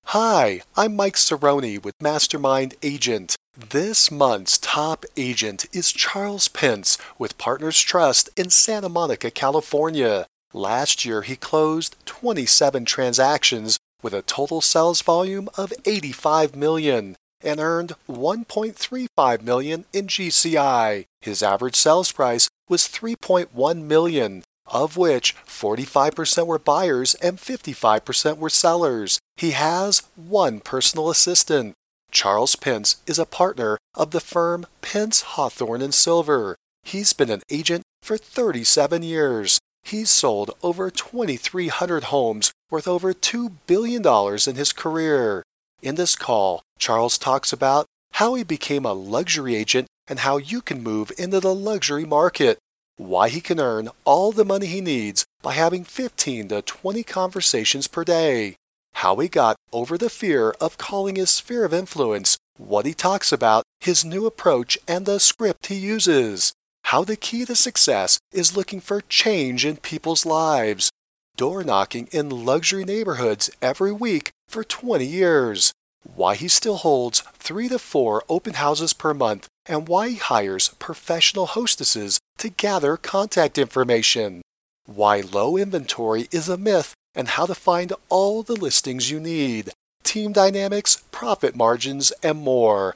[0.04, 3.34] Hi, I'm Mike Cerrone with Mastermind Agent.
[3.57, 10.26] This month's top agent is Charles Pence with Partners Trust in Santa Monica, California.
[10.56, 17.60] Last year, he closed 27 transactions with a total sales volume of 85 million and
[17.60, 21.04] earned 1.35 million in GCI.
[21.20, 28.48] His average sales price was 3.1 million, of which 45% were buyers and 55% were
[28.48, 29.18] sellers.
[29.36, 31.74] He has one personal assistant.
[32.10, 36.56] Charles Pence is a partner of the firm Pence Hathorn and Silver.
[36.82, 39.58] He's been an agent for 37 years.
[39.86, 45.44] He's sold over 2,300 homes worth over $2 billion in his career.
[45.80, 50.60] In this call, Charles talks about how he became a luxury agent and how you
[50.60, 52.58] can move into the luxury market,
[52.96, 57.86] why he can earn all the money he needs by having 15 to 20 conversations
[57.86, 58.56] per day,
[58.94, 63.30] how he got over the fear of calling his sphere of influence, what he talks
[63.30, 66.54] about, his new approach, and the script he uses
[66.90, 70.90] how the key to success is looking for change in people's lives,
[71.36, 75.72] door knocking in luxury neighborhoods every week for 20 years,
[76.14, 80.68] why he still holds three to four open houses per month, and why he hires
[80.78, 84.42] professional hostesses to gather contact information,
[84.84, 89.72] why low inventory is a myth, and how to find all the listings you need,
[90.04, 92.94] team dynamics, profit margins, and more.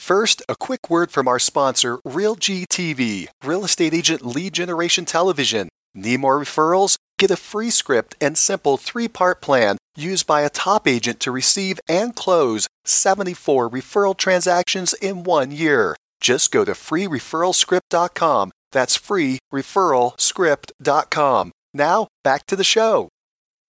[0.00, 5.68] First, a quick word from our sponsor, RealG TV, Real Estate Agent Lead Generation Television.
[5.94, 6.96] Need more referrals?
[7.18, 11.30] Get a free script and simple three part plan used by a top agent to
[11.30, 15.94] receive and close 74 referral transactions in one year.
[16.18, 18.52] Just go to freereferralscript.com.
[18.72, 21.52] That's freereferralscript.com.
[21.74, 23.10] Now, back to the show.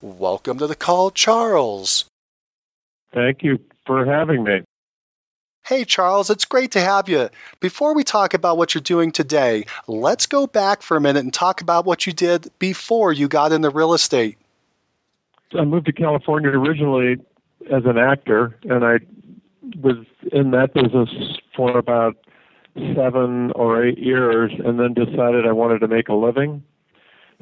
[0.00, 2.04] Welcome to the call, Charles.
[3.12, 4.62] Thank you for having me.
[5.66, 7.28] Hey, Charles, it's great to have you.
[7.60, 11.32] Before we talk about what you're doing today, let's go back for a minute and
[11.32, 14.36] talk about what you did before you got into real estate.
[15.54, 17.18] I moved to California originally
[17.70, 18.98] as an actor, and I
[19.80, 21.08] was in that business
[21.54, 22.16] for about
[22.94, 26.62] seven or eight years, and then decided I wanted to make a living.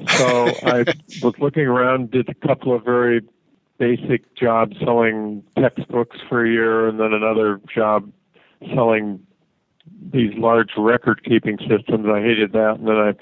[0.07, 0.85] So I
[1.21, 3.21] was looking around, did a couple of very
[3.79, 8.11] basic job selling textbooks for a year and then another job
[8.75, 9.25] selling
[10.11, 12.05] these large record keeping systems.
[12.07, 12.75] I hated that.
[12.77, 13.13] And then I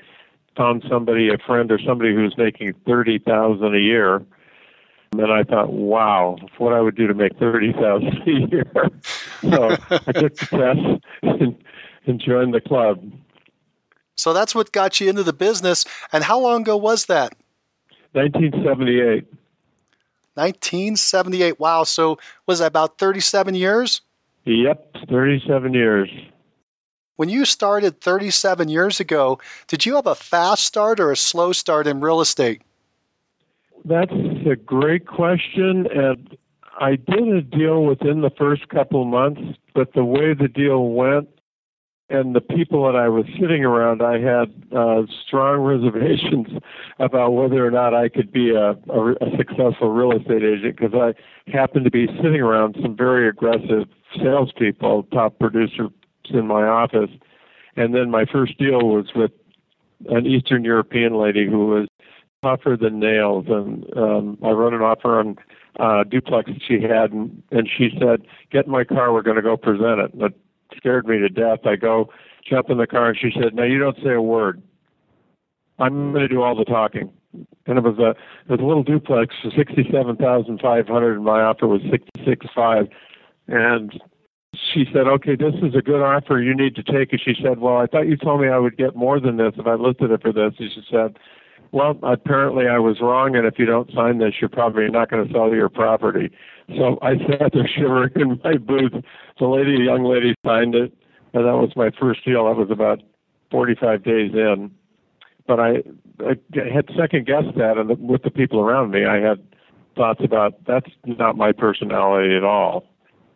[0.57, 4.25] found somebody, a friend or somebody who was making thirty thousand a year.
[5.11, 8.65] And then I thought, wow, what I would do to make thirty thousand a year.
[9.41, 11.63] so I took the test and,
[12.05, 13.11] and joined the club.
[14.15, 15.85] So that's what got you into the business.
[16.11, 17.35] And how long ago was that?
[18.13, 19.27] 1978.
[20.37, 21.59] 1978.
[21.59, 21.83] Wow.
[21.83, 24.01] So was that about 37 years?
[24.45, 26.09] Yep, 37 years.
[27.17, 31.51] When you started 37 years ago, did you have a fast start or a slow
[31.51, 32.61] start in real estate?
[33.83, 35.87] That's a great question.
[35.87, 36.37] And
[36.79, 40.89] I did a deal within the first couple of months, but the way the deal
[40.89, 41.27] went,
[42.09, 46.47] and the people that I was sitting around, I had uh, strong reservations
[46.99, 50.93] about whether or not I could be a, a, a successful real estate agent because
[50.93, 55.91] I happened to be sitting around some very aggressive salespeople, top producers
[56.29, 57.09] in my office.
[57.75, 59.31] And then my first deal was with
[60.09, 61.87] an Eastern European lady who was
[62.41, 63.45] tougher than nails.
[63.49, 65.37] And um, I wrote an offer on
[65.79, 69.13] uh, duplex that she had, and, and she said, "Get in my car.
[69.13, 70.33] We're going to go present it." But
[70.75, 71.59] scared me to death.
[71.65, 72.09] I go
[72.45, 74.61] jump in the car, and she said, "Now you don't say a word.
[75.79, 77.11] I'm going to do all the talking."
[77.65, 81.15] And it was a it was a little duplex for sixty seven thousand five hundred,
[81.15, 82.87] and my offer was sixty six five.
[83.47, 83.99] And
[84.53, 86.41] she said, "Okay, this is a good offer.
[86.41, 88.77] You need to take it." She said, "Well, I thought you told me I would
[88.77, 91.17] get more than this if I listed it for this." And she said,
[91.71, 95.27] "Well, apparently I was wrong, and if you don't sign this, you're probably not going
[95.27, 96.31] to sell your property."
[96.75, 99.03] So I sat there shivering in my booth.
[99.39, 100.93] The lady, a young lady, signed it,
[101.33, 102.47] and that was my first deal.
[102.47, 103.01] I was about
[103.51, 104.71] 45 days in,
[105.45, 105.83] but I,
[106.25, 106.37] I
[106.73, 109.41] had second guessed that, and with the people around me, I had
[109.95, 112.85] thoughts about that's not my personality at all.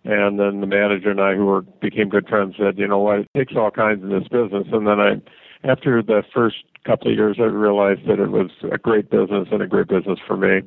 [0.03, 3.19] And then the manager and I, who were became good friends, said, you know what,
[3.19, 4.67] it takes all kinds in this business.
[4.71, 5.21] And then I,
[5.63, 9.61] after the first couple of years, I realized that it was a great business and
[9.61, 10.61] a great business for me.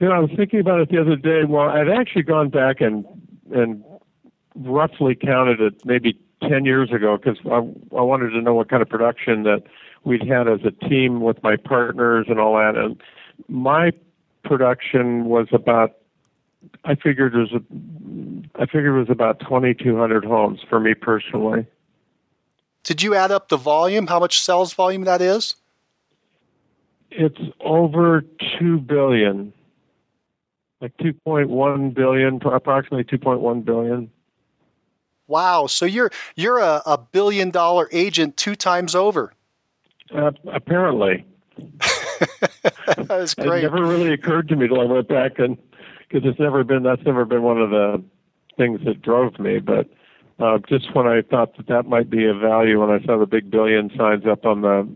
[0.00, 1.44] You know, I was thinking about it the other day.
[1.44, 3.04] Well, I'd actually gone back and
[3.52, 3.84] and
[4.54, 7.56] roughly counted it maybe 10 years ago because I,
[7.96, 9.62] I wanted to know what kind of production that
[10.04, 12.76] we'd had as a team with my partners and all that.
[12.76, 13.00] And
[13.48, 13.92] my
[14.42, 15.96] production was about,
[16.84, 17.62] I figured it was, a,
[18.60, 21.66] I figured it was about 2,200 homes for me personally.
[22.84, 24.06] Did you add up the volume?
[24.06, 25.56] How much sales volume that is?
[27.10, 28.22] It's over
[28.58, 29.52] 2 billion.
[30.80, 34.10] Like 2.1 billion, approximately 2.1 billion.
[35.26, 35.68] Wow!
[35.68, 39.32] So you're you're a, a billion dollar agent two times over.
[40.12, 41.24] Uh, apparently.
[42.96, 43.62] That's great.
[43.62, 45.56] It never really occurred to me till I went back and
[46.10, 48.02] because it's never been that's never been one of the
[48.56, 49.58] things that drove me.
[49.58, 49.88] But
[50.38, 53.26] uh, just when I thought that that might be a value, when I saw the
[53.26, 54.88] big billion signs up on the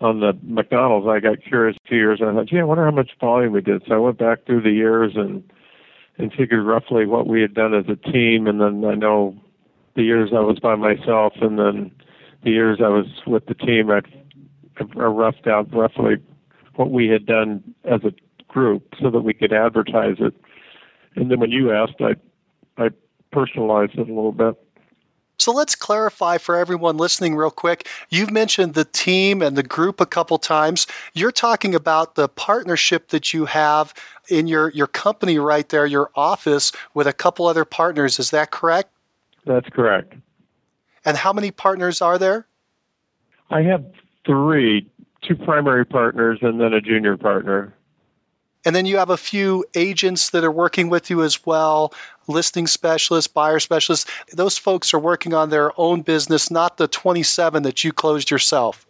[0.00, 2.20] on the McDonald's, I got curious two years.
[2.20, 3.82] And I thought, gee, I wonder how much volume we did.
[3.86, 5.42] So I went back through the years and
[6.18, 9.36] and figured roughly what we had done as a team, and then I know
[9.94, 11.90] the years I was by myself, and then
[12.42, 14.02] the years I was with the team, I,
[14.78, 16.16] I roughed out roughly
[16.74, 18.12] what we had done as a
[18.48, 20.34] group so that we could advertise it.
[21.16, 22.16] And then when you asked, I
[22.76, 22.90] I
[23.32, 24.56] personalized it a little bit.
[25.38, 27.88] So let's clarify for everyone listening real quick.
[28.10, 30.86] You've mentioned the team and the group a couple times.
[31.14, 33.94] You're talking about the partnership that you have
[34.28, 38.18] in your, your company right there, your office, with a couple other partners.
[38.18, 38.90] Is that correct?
[39.46, 40.12] That's correct.
[41.06, 42.46] And how many partners are there?
[43.48, 43.82] I have
[44.26, 44.90] three
[45.22, 47.74] two primary partners and then a junior partner.
[48.64, 51.94] And then you have a few agents that are working with you as well,
[52.28, 54.10] listing specialists, buyer specialists.
[54.32, 58.86] Those folks are working on their own business, not the 27 that you closed yourself.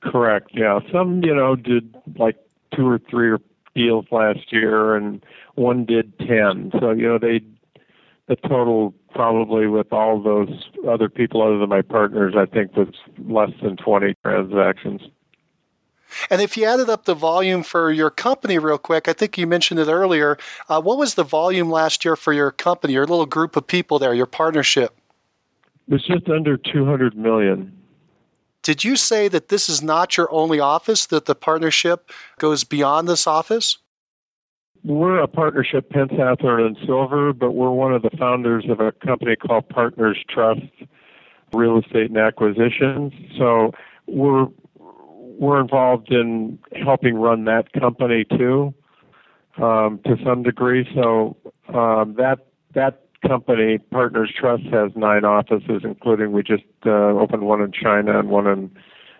[0.00, 0.50] Correct.
[0.52, 0.80] Yeah.
[0.92, 2.36] Some, you know, did like
[2.74, 3.36] two or three
[3.74, 5.24] deals last year and
[5.54, 6.72] one did 10.
[6.80, 7.42] So, you know, they
[8.30, 12.94] the total probably with all those other people other than my partners, I think was
[13.18, 15.02] less than 20 transactions.
[16.30, 19.46] And if you added up the volume for your company real quick, I think you
[19.46, 20.38] mentioned it earlier.
[20.68, 23.98] Uh, what was the volume last year for your company, your little group of people
[23.98, 24.96] there, your partnership?
[25.88, 27.76] It was just under 200 million.
[28.62, 33.08] Did you say that this is not your only office, that the partnership goes beyond
[33.08, 33.78] this office?
[34.84, 38.92] We're a partnership, Pence Hathorn and Silver, but we're one of the founders of a
[38.92, 40.62] company called Partners Trust
[41.52, 43.12] Real Estate and Acquisitions.
[43.36, 43.72] So
[44.06, 44.46] we're
[45.40, 48.74] we're involved in helping run that company too,
[49.56, 50.86] um, to some degree.
[50.94, 51.34] So
[51.74, 57.62] um, that that company, Partners Trust, has nine offices, including we just uh, opened one
[57.62, 58.70] in China and one in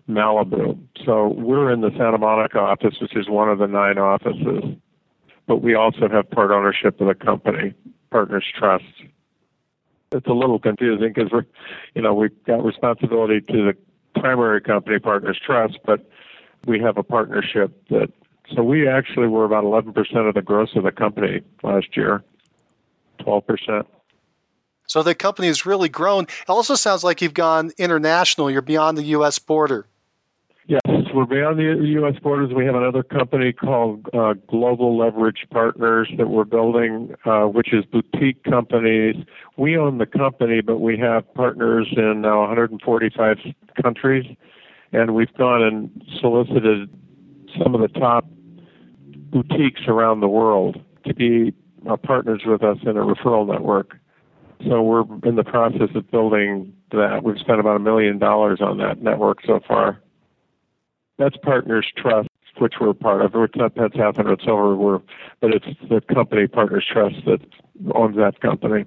[0.08, 0.78] Malibu.
[1.06, 4.76] So we're in the Santa Monica office, which is one of the nine offices.
[5.46, 7.72] But we also have part ownership of the company,
[8.10, 8.84] Partners Trust.
[10.12, 11.46] It's a little confusing because we're,
[11.94, 13.76] you know, we've got responsibility to the
[14.14, 16.08] primary company, Partners Trust, but
[16.66, 18.10] we have a partnership that,
[18.54, 22.22] so we actually were about 11% of the gross of the company last year,
[23.20, 23.86] 12%.
[24.86, 26.24] So the company has really grown.
[26.24, 28.50] It also sounds like you've gone international.
[28.50, 29.38] You're beyond the U.S.
[29.38, 29.86] border.
[31.12, 32.14] We're beyond the U.S.
[32.22, 32.52] borders.
[32.54, 37.84] We have another company called uh, Global Leverage Partners that we're building, uh, which is
[37.84, 39.16] boutique companies.
[39.56, 43.38] We own the company, but we have partners in now 145
[43.82, 44.36] countries,
[44.92, 46.88] and we've gone and solicited
[47.58, 51.52] some of the top boutiques around the world to be
[51.88, 53.96] uh, partners with us in a referral network.
[54.68, 57.24] So we're in the process of building that.
[57.24, 60.00] We've spent about a million dollars on that network so far.
[61.20, 63.34] That's Partners Trust, which we're part of.
[63.34, 65.02] It's not Pence Hathorn it's over, we're,
[65.40, 67.42] but it's the company Partners Trust that
[67.94, 68.86] owns that company.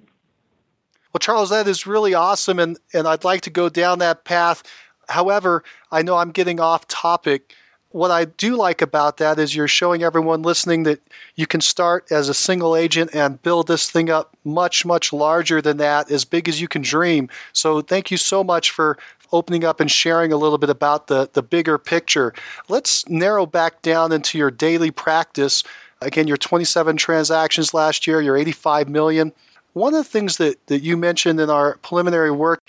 [1.14, 4.64] Well, Charles, that is really awesome, and, and I'd like to go down that path.
[5.10, 7.54] However, I know I'm getting off topic.
[7.94, 11.00] What I do like about that is you're showing everyone listening that
[11.36, 15.62] you can start as a single agent and build this thing up much, much larger
[15.62, 17.30] than that, as big as you can dream.
[17.54, 18.98] So thank you so much for
[19.32, 22.34] opening up and sharing a little bit about the, the bigger picture.
[22.68, 25.64] Let's narrow back down into your daily practice.
[26.02, 29.32] Again, your 27 transactions last year, your 85 million.
[29.74, 32.62] One of the things that, that you mentioned in our preliminary work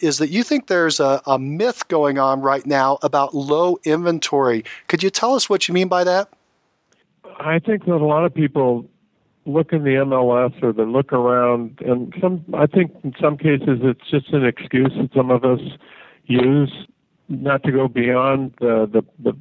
[0.00, 4.64] is that you think there's a, a myth going on right now about low inventory.
[4.88, 6.28] Could you tell us what you mean by that?
[7.38, 8.88] I think that a lot of people
[9.46, 12.44] look in the MLS or they look around, and some.
[12.54, 15.60] I think in some cases it's just an excuse that some of us
[16.26, 16.72] use
[17.28, 19.36] not to go beyond the the, the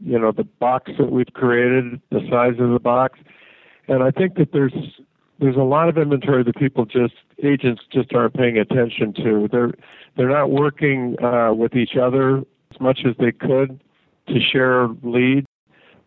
[0.00, 3.18] you know the box that we've created, the size of the box,
[3.88, 4.74] and I think that there's
[5.38, 9.48] there's a lot of inventory that people just agents just aren't paying attention to.
[9.50, 9.72] They're
[10.16, 13.80] they're not working uh, with each other as much as they could
[14.28, 15.46] to share leads.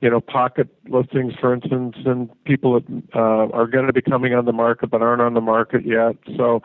[0.01, 4.33] You know, pocket listings, for instance, and people that uh, are going to be coming
[4.33, 6.15] on the market but aren't on the market yet.
[6.37, 6.63] So,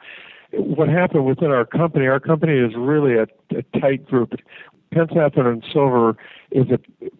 [0.52, 2.06] what happened within our company?
[2.06, 4.34] Our company is really a, a tight group.
[4.92, 6.16] Pence and Silver
[6.52, 6.78] is a.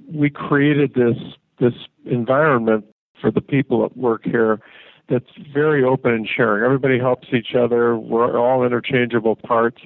[0.09, 1.19] We created this
[1.59, 1.75] this
[2.05, 2.85] environment
[3.21, 4.61] for the people that work here
[5.09, 6.65] that's very open and sharing.
[6.65, 7.97] Everybody helps each other.
[7.97, 9.83] We're all interchangeable parts.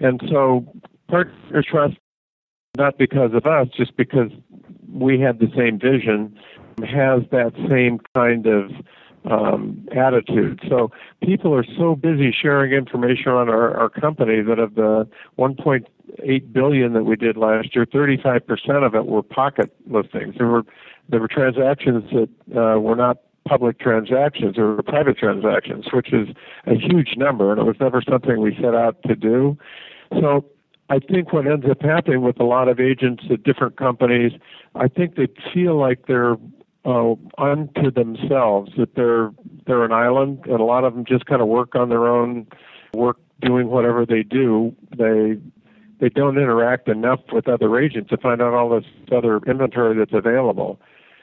[0.00, 0.66] And so
[1.08, 1.96] partner trust,
[2.76, 4.30] not because of us, just because
[4.92, 6.38] we had the same vision,
[6.86, 8.70] has that same kind of
[9.24, 10.60] um, attitude.
[10.68, 10.90] So
[11.22, 15.08] people are so busy sharing information on our, our company that of the
[15.38, 20.34] 1.8 billion that we did last year, 35% of it were pocket listings.
[20.36, 20.64] There were
[21.08, 26.28] there were transactions that uh, were not public transactions or private transactions, which is
[26.66, 29.58] a huge number, and it was never something we set out to do.
[30.20, 30.44] So
[30.90, 34.32] I think what ends up happening with a lot of agents at different companies,
[34.74, 36.36] I think they feel like they're
[36.84, 39.30] uh, unto themselves, that they're
[39.66, 42.46] they're an island, and a lot of them just kind of work on their own,
[42.92, 44.74] work doing whatever they do.
[44.96, 45.38] They
[46.00, 50.12] they don't interact enough with other agents to find out all this other inventory that's
[50.12, 50.78] available.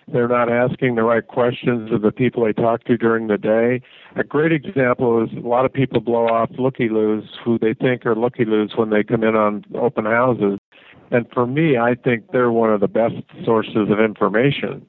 [0.07, 3.81] They're not asking the right questions of the people they talk to during the day.
[4.15, 8.05] A great example is a lot of people blow off looky loos who they think
[8.05, 10.59] are looky loos when they come in on open houses.
[11.11, 13.15] And for me, I think they're one of the best
[13.45, 14.85] sources of information.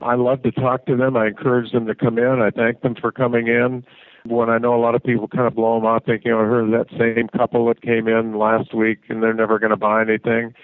[0.00, 1.16] I love to talk to them.
[1.16, 2.40] I encourage them to come in.
[2.40, 3.84] I thank them for coming in.
[4.24, 6.44] When I know a lot of people kind of blow them off thinking, oh, I
[6.44, 10.02] heard that same couple that came in last week and they're never going to buy
[10.02, 10.54] anything.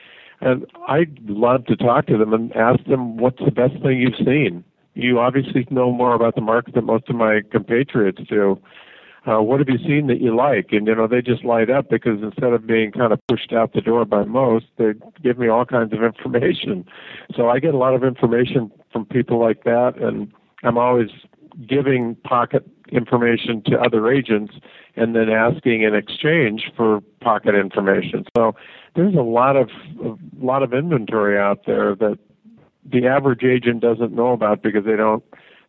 [0.44, 4.16] And I'd love to talk to them and ask them what's the best thing you've
[4.16, 4.62] seen.
[4.92, 8.60] You obviously know more about the market than most of my compatriots do.
[9.26, 10.70] Uh, what have you seen that you like?
[10.70, 13.72] And you know, they just light up because instead of being kind of pushed out
[13.72, 16.84] the door by most, they give me all kinds of information.
[17.34, 20.30] So I get a lot of information from people like that, and
[20.62, 21.08] I'm always
[21.66, 24.54] giving pocket information to other agents
[24.96, 28.24] and then asking in exchange for pocket information.
[28.36, 28.54] So
[28.94, 29.70] there's a lot of
[30.02, 32.18] a lot of inventory out there that
[32.84, 35.24] the average agent doesn't know about because they don't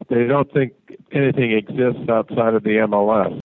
[0.10, 0.74] they don't think
[1.12, 3.40] anything exists outside of the MLS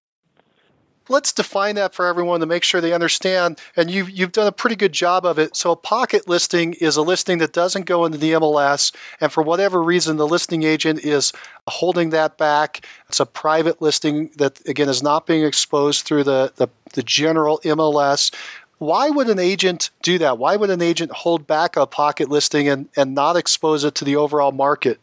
[1.11, 3.59] let's define that for everyone to make sure they understand.
[3.76, 5.57] And you've, you've done a pretty good job of it.
[5.57, 9.43] So, a pocket listing is a listing that doesn't go into the MLS, and for
[9.43, 11.33] whatever reason, the listing agent is
[11.67, 12.87] holding that back.
[13.09, 17.61] It's a private listing that, again, is not being exposed through the, the, the general
[17.64, 18.33] MLS.
[18.79, 20.38] Why would an agent do that?
[20.38, 24.05] Why would an agent hold back a pocket listing and, and not expose it to
[24.05, 25.00] the overall market?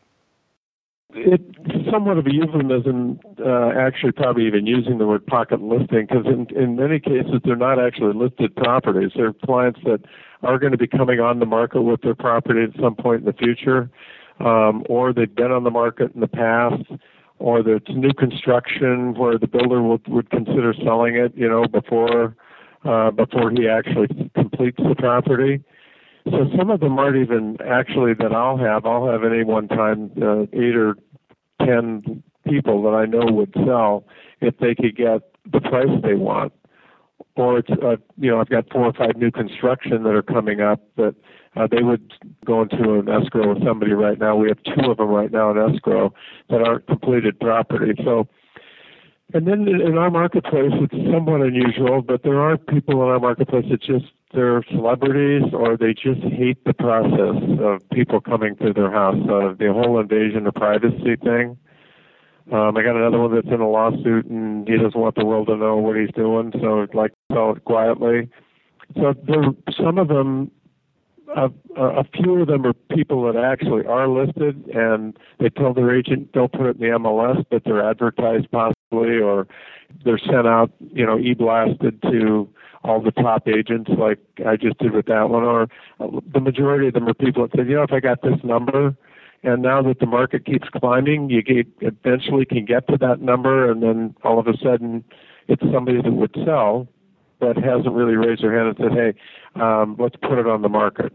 [1.14, 6.26] It's somewhat of a euphemism, uh, actually, probably even using the word pocket listing, because
[6.26, 9.12] in, in many cases they're not actually listed properties.
[9.16, 10.02] They're clients that
[10.44, 13.26] are going to be coming on the market with their property at some point in
[13.26, 13.90] the future,
[14.42, 16.84] um, or they've been on the market in the past,
[17.40, 22.36] or it's new construction where the builder would, would consider selling it, you know, before
[22.84, 25.64] uh, before he actually completes the property.
[26.32, 28.86] So some of them aren't even actually that I'll have.
[28.86, 30.98] I'll have any one time uh, eight or
[31.62, 34.06] ten people that I know would sell
[34.42, 36.54] if they could get the price they want.
[37.36, 40.60] Or it's uh, you know I've got four or five new construction that are coming
[40.60, 41.16] up that
[41.56, 42.14] uh, they would
[42.46, 44.36] go into an escrow with somebody right now.
[44.36, 46.14] We have two of them right now in escrow
[46.50, 47.94] that aren't completed property.
[48.04, 48.28] So
[49.34, 53.66] and then in our marketplace, it's somewhat unusual, but there are people in our marketplace
[53.70, 58.92] that just they're celebrities or they just hate the process of people coming to their
[58.92, 59.16] house.
[59.30, 61.58] Uh, the whole invasion of privacy thing.
[62.52, 65.48] Um, I got another one that's in a lawsuit and he doesn't want the world
[65.48, 68.30] to know what he's doing, so I'd like to sell it quietly.
[68.96, 69.44] So there,
[69.76, 70.52] some of them
[71.36, 75.94] a, a few of them are people that actually are listed, and they tell their
[75.94, 79.48] agent don't put it in the MLS, but they're advertised possibly, or
[80.04, 82.50] they're sent out, you know, e-blasted to
[82.88, 85.44] all the top agents, like I just did with that one.
[85.44, 85.68] Or
[86.00, 88.96] the majority of them are people that said, you know, if I got this number,
[89.44, 93.70] and now that the market keeps climbing, you get, eventually can get to that number,
[93.70, 95.04] and then all of a sudden,
[95.48, 96.88] it's somebody that would sell
[97.40, 100.70] but hasn't really raised their hand and said, "Hey, um, let's put it on the
[100.70, 101.14] market."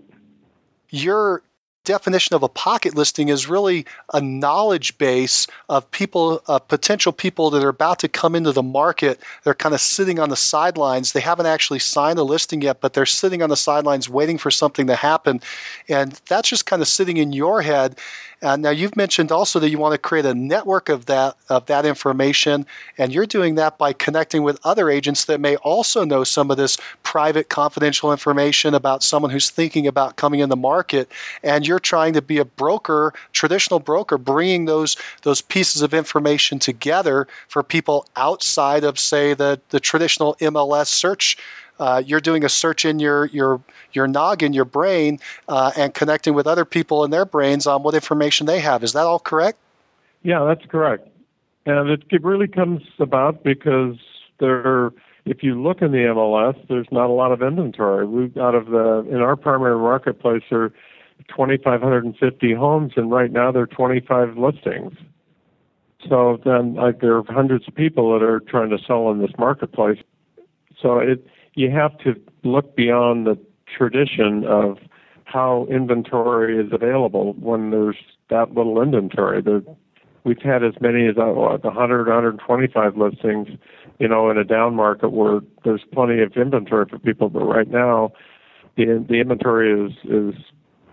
[0.90, 1.42] Your
[1.84, 7.50] definition of a pocket listing is really a knowledge base of people, uh, potential people
[7.50, 9.20] that are about to come into the market.
[9.44, 11.12] They're kind of sitting on the sidelines.
[11.12, 14.50] They haven't actually signed a listing yet, but they're sitting on the sidelines waiting for
[14.50, 15.40] something to happen.
[15.88, 17.98] And that's just kind of sitting in your head.
[18.42, 21.66] Uh, now you've mentioned also that you want to create a network of that of
[21.66, 22.66] that information,
[22.98, 26.56] and you're doing that by connecting with other agents that may also know some of
[26.56, 31.08] this private, confidential information about someone who's thinking about coming in the market.
[31.44, 36.58] And you're trying to be a broker, traditional broker, bringing those those pieces of information
[36.58, 41.38] together for people outside of, say, the the traditional MLS search
[41.78, 43.60] uh, you're doing a search in your your
[43.92, 47.94] your noggin, your brain, uh, and connecting with other people in their brains on what
[47.94, 48.82] information they have.
[48.82, 49.58] Is that all correct?
[50.22, 51.08] Yeah, that's correct.
[51.66, 53.96] And it, really comes about because
[54.38, 54.92] there,
[55.24, 58.06] if you look in the MLS, there's not a lot of inventory.
[58.06, 60.72] We out of the in our primary marketplace there are
[61.28, 64.94] 2,550 homes, and right now there are 25 listings.
[66.08, 69.30] So then, like, there are hundreds of people that are trying to sell in this
[69.38, 69.98] marketplace.
[70.80, 74.78] So it you have to look beyond the tradition of
[75.24, 77.96] how inventory is available when there's
[78.28, 79.40] that little inventory.
[79.40, 79.64] The,
[80.24, 83.48] we've had as many as uh, what, 100, 125 listings,
[83.98, 87.28] you know, in a down market where there's plenty of inventory for people.
[87.28, 88.12] But right now,
[88.76, 90.34] the the inventory is is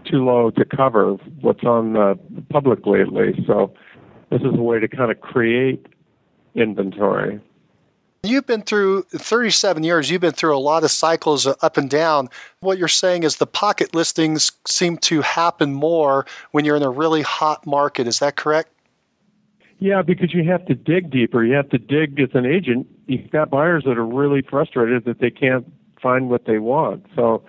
[0.06, 2.15] too low to cover what's on uh,
[2.50, 3.45] publicly at least.
[3.48, 3.74] So
[4.30, 5.88] this is a way to kind of create
[6.56, 7.39] inventory.
[8.21, 12.29] You've been through 37 years, you've been through a lot of cycles up and down.
[12.60, 16.89] What you're saying is the pocket listings seem to happen more when you're in a
[16.89, 18.08] really hot market.
[18.08, 18.71] Is that correct?
[19.79, 21.45] Yeah, because you have to dig deeper.
[21.45, 22.88] You have to dig as an agent.
[23.08, 27.05] You've got buyers that are really frustrated that they can't find what they want.
[27.15, 27.43] So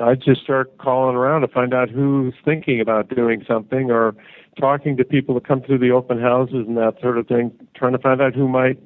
[0.00, 4.14] I just start calling around to find out who's thinking about doing something or
[4.58, 7.92] talking to people that come through the open houses and that sort of thing, trying
[7.92, 8.78] to find out who might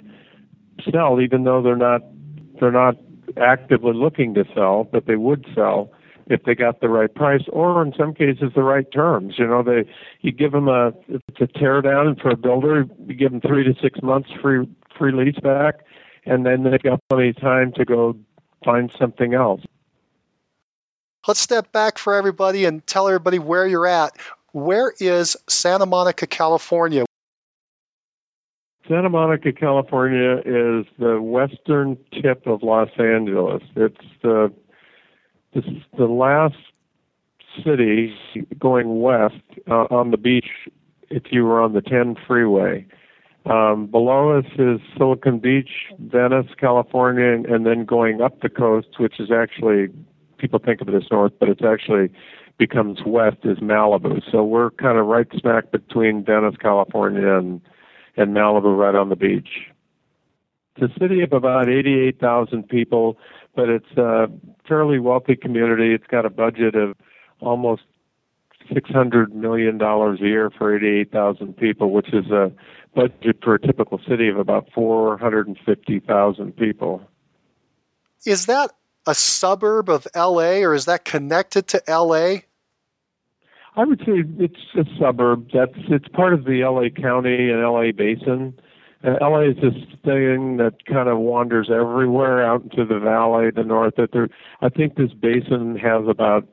[0.91, 2.03] sell, even though they're not
[2.61, 2.97] they're not
[3.37, 5.91] actively looking to sell, but they would sell
[6.27, 9.39] if they got the right price, or in some cases the right terms.
[9.39, 9.85] You know, they
[10.21, 13.65] you give them a it's a tear down for a builder, you give them three
[13.65, 15.85] to six months free free lease back,
[16.25, 18.17] and then they got plenty of time to go
[18.65, 19.63] find something else.
[21.27, 24.13] Let's step back for everybody and tell everybody where you're at.
[24.53, 27.05] Where is Santa Monica, California?
[28.89, 33.63] Santa Monica, California is the western tip of Los Angeles.
[33.77, 34.53] It's the
[35.97, 36.57] the last
[37.65, 38.15] city
[38.59, 40.51] going west uh, on the beach
[41.11, 42.85] if you were on the 10 freeway.
[43.47, 48.99] Um, below us is Silicon Beach, Venice, California, and, and then going up the coast,
[48.99, 49.89] which is actually
[50.39, 52.11] people think of it as north, but it's actually
[52.59, 54.23] becomes west is Malibu.
[54.31, 57.61] So we're kind of right smack between Venice, California, and
[58.17, 59.71] and Malibu right on the beach.
[60.77, 63.17] It's a city of about 88,000 people,
[63.55, 64.29] but it's a
[64.67, 65.95] fairly wealthy community.
[65.95, 66.97] It's got a budget of
[67.41, 67.83] almost
[68.71, 72.51] $600 million a year for 88,000 people, which is a
[72.95, 77.03] budget for a typical city of about 450,000 people.
[78.25, 78.73] Is that
[79.07, 82.39] a suburb of LA or is that connected to LA?
[83.77, 85.51] I would say it's a suburb.
[85.53, 88.55] That's it's part of the LA County and LA Basin.
[89.03, 93.65] Uh, LA is this thing that kind of wanders everywhere out into the valley, the
[93.65, 93.97] north.
[93.97, 94.29] That there,
[94.63, 96.47] I think this basin has about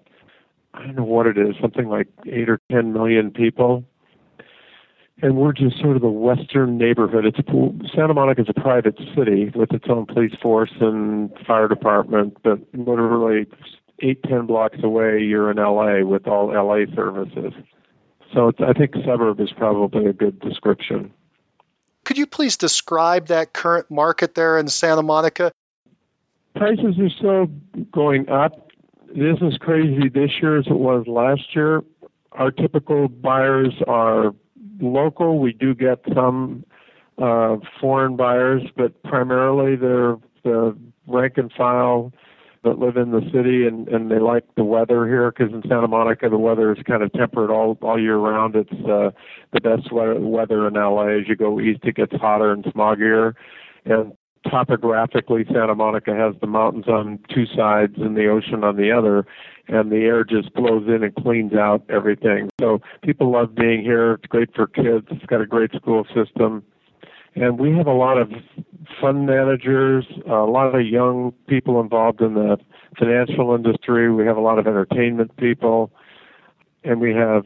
[0.74, 3.86] I don't know what it is, something like eight or ten million people,
[5.22, 7.26] and we're just sort of the western neighborhood.
[7.26, 7.40] It's
[7.94, 12.60] Santa Monica is a private city with its own police force and fire department, but
[12.74, 13.46] literally
[14.02, 17.54] eight ten blocks away, you're in LA with all LA services.
[18.34, 21.12] So I think suburb is probably a good description.
[22.06, 25.52] Could you please describe that current market there in Santa Monica?
[26.56, 27.48] Prices are still
[27.92, 28.72] going up.
[29.14, 31.84] It isn't as crazy this year as it was last year.
[32.34, 34.34] Our typical buyers are
[34.80, 35.40] local.
[35.40, 36.66] We do get some
[37.18, 40.76] uh, foreign buyers, but primarily they're the
[41.08, 42.12] rank and file
[42.64, 45.88] that live in the city and and they like the weather here because in Santa
[45.88, 48.56] Monica the weather is kind of temperate all all year round.
[48.56, 49.12] It's uh,
[49.52, 51.08] the best weather, weather in LA.
[51.08, 53.34] As you go east, it gets hotter and smoggier,
[53.86, 54.14] and
[54.50, 59.26] topographically, Santa Monica has the mountains on two sides and the ocean on the other,
[59.68, 62.50] and the air just blows in and cleans out everything.
[62.60, 64.14] So people love being here.
[64.14, 65.08] It's great for kids.
[65.12, 66.64] It's got a great school system.
[67.36, 68.32] And we have a lot of
[69.00, 72.58] fund managers, a lot of young people involved in the
[72.98, 74.12] financial industry.
[74.12, 75.92] We have a lot of entertainment people,
[76.84, 77.46] and we have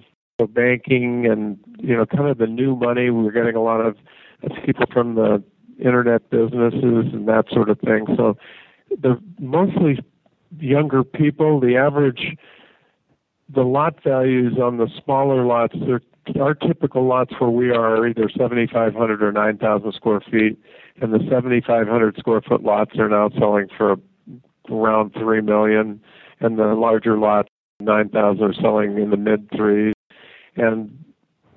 [0.49, 3.09] banking and you know kind of the new money.
[3.09, 3.97] We're getting a lot of
[4.65, 5.43] people from the
[5.79, 8.05] internet businesses and that sort of thing.
[8.15, 8.37] So
[8.99, 9.99] they're mostly
[10.59, 11.59] younger people.
[11.59, 12.37] The average,
[13.49, 16.01] the lot values on the smaller lots, they're,
[16.39, 20.59] our typical lots where we are are either 7,500 or 9,000 square feet,
[21.01, 23.97] and the 7,500 square foot lots are now selling for
[24.69, 26.01] around three million,
[26.39, 29.93] and the larger lots, 9,000, are selling in the mid threes,
[30.55, 31.05] and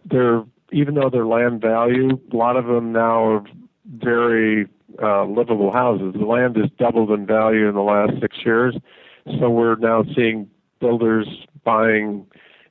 [0.05, 3.45] they're even though they're land value, a lot of them now are
[3.97, 4.69] very
[5.03, 6.15] uh, livable houses.
[6.15, 8.77] The land has doubled in value in the last six years,
[9.41, 10.51] so we're now seeing
[10.81, 11.27] builders
[11.65, 12.27] buying,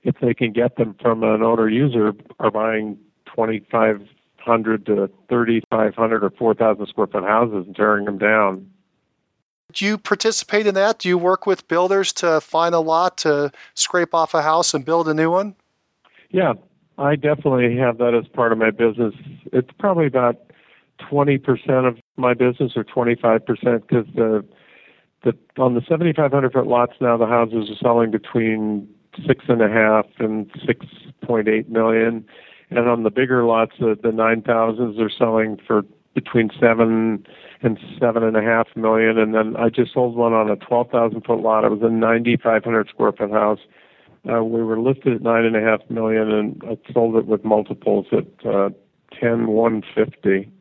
[0.07, 6.29] if they can get them from an owner user, are buying 2,500 to 3,500 or
[6.29, 8.71] 4,000 square foot houses and tearing them down.
[9.73, 10.99] Do you participate in that?
[10.99, 14.85] Do you work with builders to find a lot to scrape off a house and
[14.85, 15.55] build a new one?
[16.29, 16.53] Yeah,
[16.97, 19.13] I definitely have that as part of my business.
[19.51, 20.37] It's probably about
[21.01, 23.45] 20% of my business or 25%
[23.81, 24.45] because the
[25.23, 28.87] the on the 7,500 foot lots now the houses are selling between
[29.25, 32.25] six and a half and 6.8 million,
[32.69, 37.25] and on the bigger lots the the 9,000s are selling for between seven
[37.61, 39.19] and seven and a half million.
[39.19, 41.63] And then I just sold one on a 12,000 foot lot.
[41.63, 43.59] It was a 9,500 square foot house.
[44.27, 47.45] Uh, we were listed at nine and a half million, and I sold it with
[47.45, 48.71] multiples at uh,
[49.19, 50.51] 10, 150.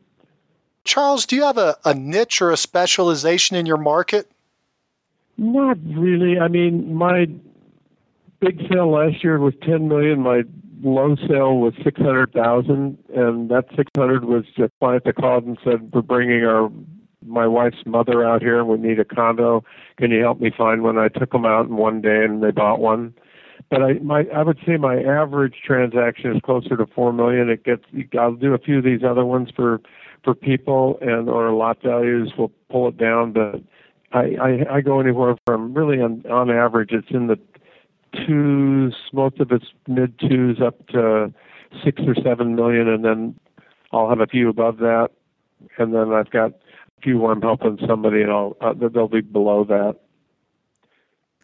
[0.84, 4.30] Charles, do you have a, a niche or a specialization in your market?
[5.38, 6.38] Not really.
[6.38, 7.28] I mean, my
[8.40, 10.20] big sale last year was 10 million.
[10.20, 10.42] My
[10.82, 16.02] low sale was 600,000, and that 600 was a client that called and said, "We're
[16.02, 16.70] bringing our
[17.24, 18.60] my wife's mother out here.
[18.60, 19.64] And we need a condo.
[19.96, 22.50] Can you help me find one?" I took them out in one day, and they
[22.50, 23.14] bought one.
[23.70, 27.50] But I my I would say my average transaction is closer to four million.
[27.50, 27.84] It gets
[28.18, 29.80] I'll do a few of these other ones for
[30.26, 33.62] for people and or lot values will pull it down but
[34.12, 37.38] I, I, I go anywhere from really on on average it's in the
[38.24, 41.32] twos most of it's mid twos up to
[41.84, 43.38] six or seven million and then
[43.92, 45.10] I'll have a few above that.
[45.78, 49.20] And then I've got a few where I'm helping somebody and I'll uh, they'll be
[49.20, 49.96] below that.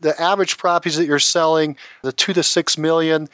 [0.00, 3.28] The average properties that you're selling the two to six million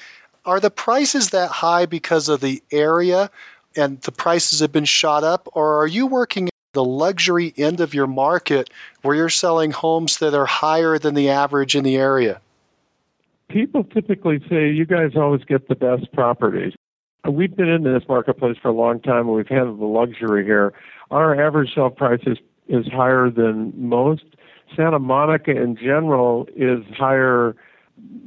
[0.45, 3.31] are the prices that high because of the area
[3.77, 7.95] and the prices have been shot up, or are you working the luxury end of
[7.95, 8.71] your market
[9.03, 12.41] where you're selling homes that are higher than the average in the area?
[13.49, 16.75] People typically say you guys always get the best properties.
[17.29, 20.73] We've been in this marketplace for a long time and we've had the luxury here.
[21.11, 24.25] Our average sale price is, is higher than most.
[24.77, 27.57] Santa Monica in general is higher,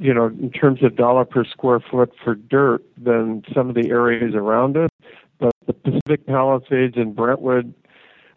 [0.00, 3.90] you know, in terms of dollar per square foot for dirt than some of the
[3.90, 4.90] areas around us
[5.38, 7.72] But the Pacific Palisades and Brentwood,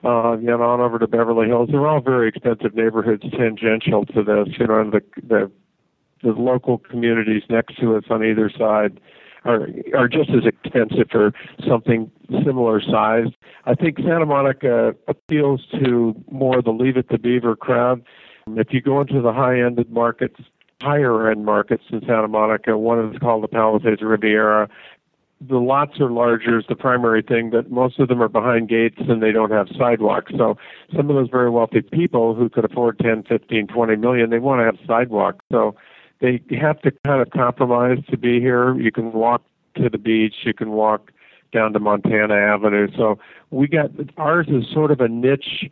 [0.04, 1.70] uh, you know, on over to Beverly Hills.
[1.72, 4.50] They're all very expensive neighborhoods tangential to this.
[4.60, 5.52] You know, and the the
[6.26, 9.00] the local communities next to us on either side
[9.46, 11.32] are are just as expensive for
[11.66, 12.12] something
[12.44, 13.28] similar size.
[13.66, 18.04] I think Santa Monica appeals to more the Leave It to Beaver crowd.
[18.56, 20.40] If you go into the high ended markets,
[20.82, 24.68] higher end markets in Santa Monica, one is called the Palisades Riviera,
[25.42, 28.98] the lots are larger is the primary thing, but most of them are behind gates
[29.00, 30.32] and they don't have sidewalks.
[30.38, 30.58] So
[30.96, 34.60] some of those very wealthy people who could afford 10, 15, 20 million, they want
[34.60, 35.44] to have sidewalks.
[35.52, 35.76] So
[36.20, 38.76] they have to kind of compromise to be here.
[38.76, 39.44] You can walk
[39.76, 41.12] to the beach, you can walk
[41.52, 42.88] down to Montana Avenue.
[42.96, 43.20] So
[43.52, 45.70] we got ours is sort of a niche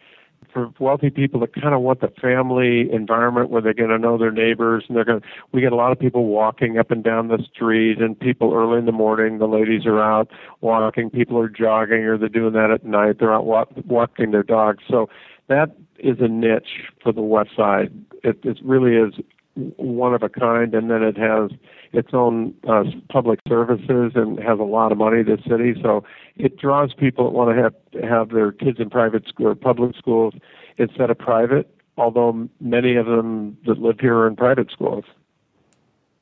[0.54, 4.18] for wealthy people that kind of want the family environment where they're going to know
[4.18, 7.04] their neighbors and they're going to we get a lot of people walking up and
[7.04, 10.30] down the street and people early in the morning the ladies are out
[10.62, 14.44] walking people are jogging or they're doing that at night they're out walk, walking their
[14.44, 15.10] dogs so
[15.48, 17.92] that is a niche for the west side
[18.24, 19.14] it, it really is
[19.56, 21.52] one of a kind, and then it has
[21.92, 25.22] its own uh, public services and has a lot of money.
[25.24, 26.04] The city, so
[26.38, 29.96] it draws people that want to have have their kids in private school or public
[29.96, 30.34] schools
[30.78, 31.70] instead of private.
[31.98, 35.06] although many of them that live here are in private schools.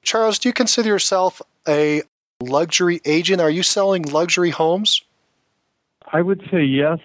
[0.03, 2.01] Charles, do you consider yourself a
[2.41, 3.39] luxury agent?
[3.39, 5.01] Are you selling luxury homes?
[6.11, 6.99] I would say yes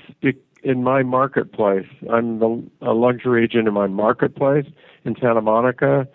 [0.62, 1.87] in my marketplace.
[2.11, 4.67] I'm the, a luxury agent in my marketplace
[5.05, 6.09] in Santa Monica.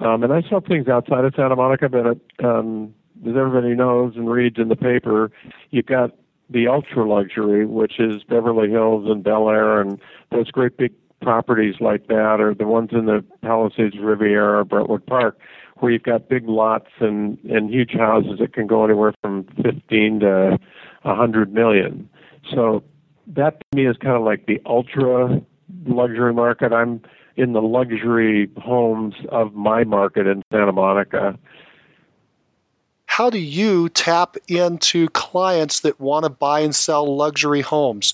[0.00, 4.28] Um, and I sell things outside of Santa Monica, but um, as everybody knows and
[4.28, 5.30] reads in the paper,
[5.70, 6.12] you've got
[6.50, 11.76] the ultra luxury, which is Beverly Hills and Bel Air and those great big properties
[11.80, 15.38] like that, or the ones in the Palisades Riviera or Brentwood Park,
[15.78, 20.20] where you've got big lots and and huge houses that can go anywhere from 15
[20.20, 20.58] to
[21.02, 22.08] 100 million.
[22.50, 22.84] So
[23.28, 25.40] that to me is kind of like the ultra
[25.86, 26.72] luxury market.
[26.72, 27.00] I'm
[27.36, 31.38] in the luxury homes of my market in Santa Monica
[33.14, 38.12] how do you tap into clients that want to buy and sell luxury homes?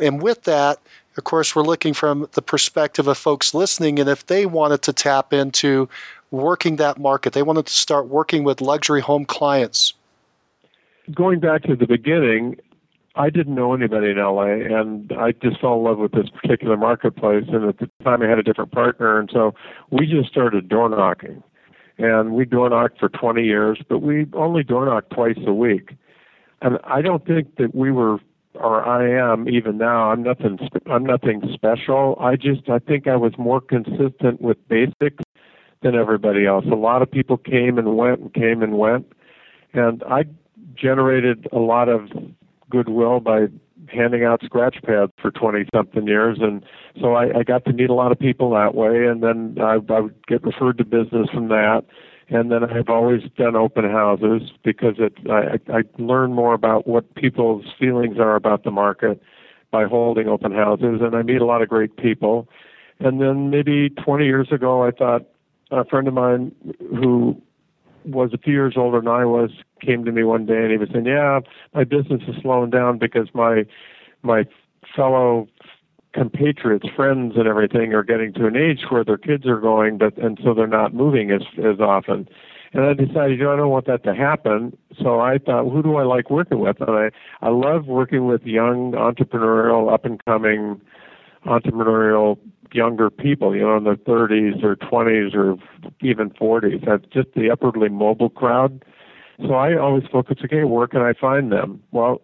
[0.00, 0.78] And with that,
[1.16, 4.92] of course, we're looking from the perspective of folks listening, and if they wanted to
[4.92, 5.88] tap into
[6.30, 9.92] working that market, they wanted to start working with luxury home clients.
[11.12, 12.60] Going back to the beginning,
[13.18, 16.76] I didn't know anybody in LA, and I just fell in love with this particular
[16.76, 17.44] marketplace.
[17.48, 19.54] And at the time, I had a different partner, and so
[19.90, 21.42] we just started door knocking
[21.98, 25.96] and we door knocked for 20 years, but we only door knocked twice a week.
[26.62, 28.20] And I don't think that we were,
[28.54, 30.10] or I am even now.
[30.10, 30.58] I'm nothing.
[30.86, 32.16] I'm nothing special.
[32.20, 35.22] I just I think I was more consistent with basics
[35.82, 36.64] than everybody else.
[36.66, 39.12] A lot of people came and went and came and went,
[39.72, 40.24] and I
[40.74, 42.10] generated a lot of
[42.70, 43.48] goodwill by
[43.88, 46.38] handing out scratch pads for 20 something years.
[46.40, 46.64] And
[47.00, 49.06] so I, I got to meet a lot of people that way.
[49.06, 51.84] And then I, I would get referred to business from that.
[52.30, 57.14] And then I've always done open houses because it, I, I learn more about what
[57.14, 59.22] people's feelings are about the market
[59.70, 61.00] by holding open houses.
[61.00, 62.48] And I meet a lot of great people.
[63.00, 65.24] And then maybe 20 years ago, I thought
[65.70, 67.40] a friend of mine who
[68.04, 70.76] was a few years older than I was came to me one day and he
[70.76, 71.40] was saying, "Yeah,
[71.74, 73.66] my business is slowing down because my
[74.22, 74.46] my
[74.94, 75.48] fellow
[76.12, 80.16] compatriots, friends, and everything are getting to an age where their kids are going, but
[80.16, 82.28] and so they're not moving as as often."
[82.74, 84.76] And I decided, you know, I don't want that to happen.
[85.02, 86.80] So I thought, who do I like working with?
[86.80, 90.80] And I I love working with young entrepreneurial, up and coming
[91.46, 92.38] entrepreneurial
[92.74, 95.56] younger people, you know, in their 30s or 20s or
[96.00, 96.84] even 40s.
[96.84, 98.84] That's just the upwardly mobile crowd.
[99.46, 101.82] So I always focus, okay, where can I find them?
[101.92, 102.20] Well,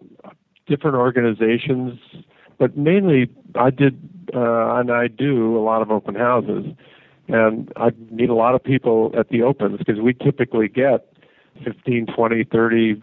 [0.67, 1.99] different organizations,
[2.57, 3.97] but mainly I did
[4.33, 6.65] uh, and I do a lot of open houses.
[7.27, 11.07] And I meet a lot of people at the opens because we typically get
[11.63, 13.01] 15, 20, 30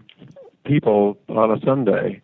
[0.64, 2.21] people on a Sunday.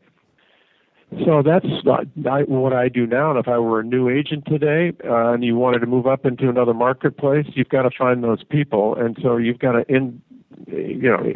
[1.25, 3.31] So that's not, I, what I do now.
[3.31, 6.27] And if I were a new agent today uh, and you wanted to move up
[6.27, 10.21] into another marketplace, you've got to find those people, and so you've got to in,
[10.67, 11.33] you know,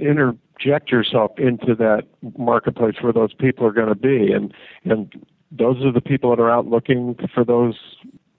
[0.00, 4.52] interject yourself into that marketplace where those people are going to be, and
[4.84, 7.76] and those are the people that are out looking for those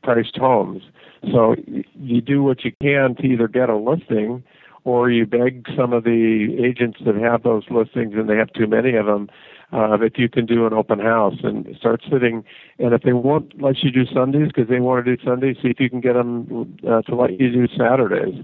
[0.03, 0.83] priced homes.
[1.31, 1.55] So
[1.99, 4.43] you do what you can to either get a listing
[4.83, 8.67] or you beg some of the agents that have those listings and they have too
[8.67, 9.29] many of them
[9.73, 12.43] uh, if you can do an open house and start sitting.
[12.79, 15.69] And if they won't let you do Sundays because they want to do Sundays, see
[15.69, 18.43] if you can get them uh, to let you do Saturdays.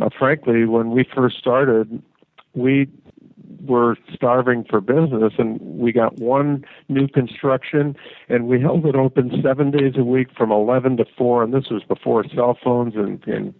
[0.00, 2.02] Uh, frankly, when we first started,
[2.54, 2.88] we
[3.66, 7.96] were starving for business and we got one new construction
[8.28, 11.68] and we held it open seven days a week from 11 to 4 and this
[11.68, 13.54] was before cell phones and, and,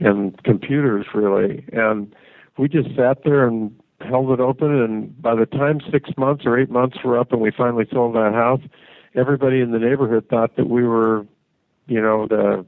[0.00, 1.64] and computers really.
[1.72, 2.14] And
[2.56, 6.58] we just sat there and held it open, and by the time six months or
[6.58, 8.60] eight months were up, and we finally sold that house,
[9.14, 11.26] everybody in the neighborhood thought that we were,
[11.86, 12.64] you know, the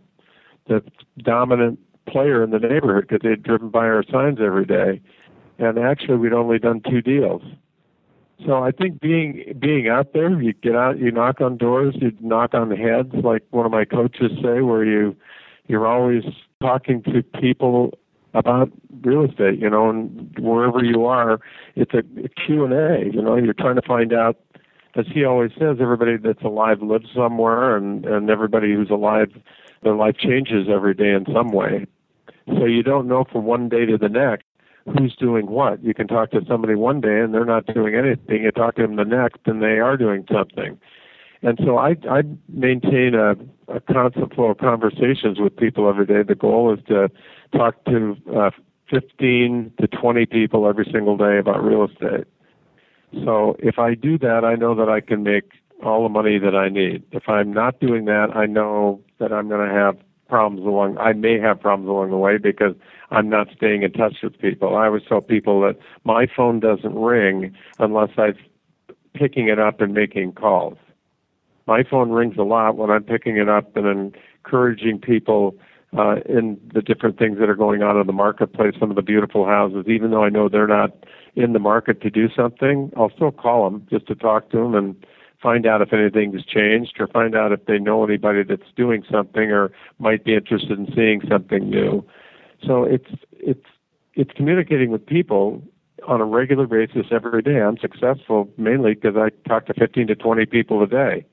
[0.66, 0.82] the
[1.18, 5.00] dominant player in the neighborhood because they'd driven by our signs every day,
[5.58, 7.42] and actually we'd only done two deals.
[8.44, 12.12] So I think being being out there, you get out, you knock on doors, you
[12.20, 15.16] knock on the heads, like one of my coaches say, where you
[15.66, 16.24] you're always
[16.60, 17.94] talking to people
[18.34, 18.70] about
[19.02, 21.40] real estate, you know, and wherever you are,
[21.76, 23.10] it's a, Q and A.
[23.12, 24.36] You know, you're trying to find out,
[24.96, 29.32] as he always says, everybody that's alive lives somewhere, and and everybody who's alive,
[29.82, 31.86] their life changes every day in some way.
[32.48, 34.44] So you don't know from one day to the next
[34.98, 35.82] who's doing what.
[35.82, 38.42] You can talk to somebody one day and they're not doing anything.
[38.42, 40.78] You talk to them the next and they are doing something.
[41.42, 43.36] And so I I maintain a,
[43.68, 46.22] a constant flow of conversations with people every day.
[46.22, 47.10] The goal is to
[47.56, 48.50] talk to uh,
[48.90, 52.26] 15 to 20 people every single day about real estate.
[53.24, 56.54] So if I do that, I know that I can make all the money that
[56.54, 57.04] I need.
[57.12, 59.96] If I'm not doing that, I know that I'm going to have
[60.28, 60.98] problems along.
[60.98, 62.74] I may have problems along the way because
[63.10, 64.76] I'm not staying in touch with people.
[64.76, 68.36] I always tell people that my phone doesn't ring unless I'm
[69.14, 70.78] picking it up and making calls.
[71.66, 74.14] My phone rings a lot when I'm picking it up and
[74.44, 75.56] encouraging people
[75.96, 79.02] uh, in the different things that are going on in the marketplace, some of the
[79.02, 80.92] beautiful houses, even though I know they're not
[81.36, 84.74] in the market to do something, I'll still call them just to talk to them
[84.74, 85.06] and
[85.40, 89.04] find out if anything has changed or find out if they know anybody that's doing
[89.10, 92.04] something or might be interested in seeing something new.
[92.64, 93.66] So it's it's
[94.14, 95.62] it's communicating with people
[96.08, 97.60] on a regular basis every day.
[97.60, 101.26] I'm successful mainly because I talk to 15 to 20 people a day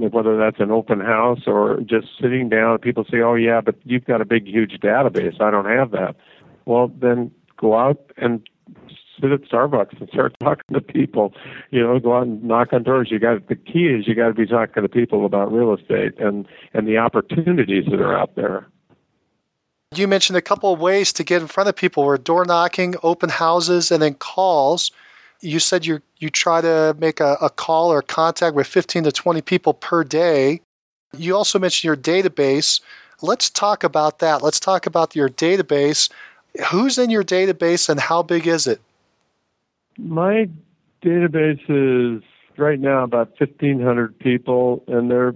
[0.00, 2.78] whether that's an open house or just sitting down.
[2.78, 5.40] People say, "Oh yeah, but you've got a big, huge database.
[5.40, 6.16] I don't have that."
[6.64, 8.48] Well, then go out and
[9.20, 11.34] sit at Starbucks and start talking to people.
[11.70, 13.10] You know, go out and knock on doors.
[13.10, 16.18] You got the key is you got to be talking to people about real estate
[16.18, 18.66] and and the opportunities that are out there.
[19.94, 22.94] You mentioned a couple of ways to get in front of people were door knocking,
[23.02, 24.90] open houses, and then calls
[25.42, 29.12] you said you you try to make a, a call or contact with 15 to
[29.12, 30.60] 20 people per day.
[31.16, 32.80] You also mentioned your database.
[33.20, 34.42] Let's talk about that.
[34.42, 36.10] Let's talk about your database.
[36.70, 38.80] Who's in your database and how big is it?
[39.98, 40.48] My
[41.02, 42.22] database is
[42.56, 45.34] right now about 1,500 people, and they're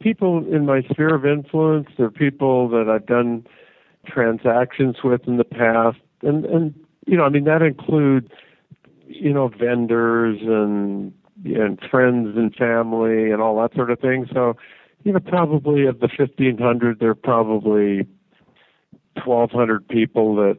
[0.00, 1.88] people in my sphere of influence.
[1.96, 3.46] They're people that I've done
[4.06, 6.74] transactions with in the past, and and
[7.06, 8.30] you know, I mean that includes
[9.22, 14.28] you know, vendors and and friends and family and all that sort of thing.
[14.32, 14.56] So,
[15.04, 18.06] you know, probably of the 1,500, there are probably
[19.24, 20.58] 1,200 people that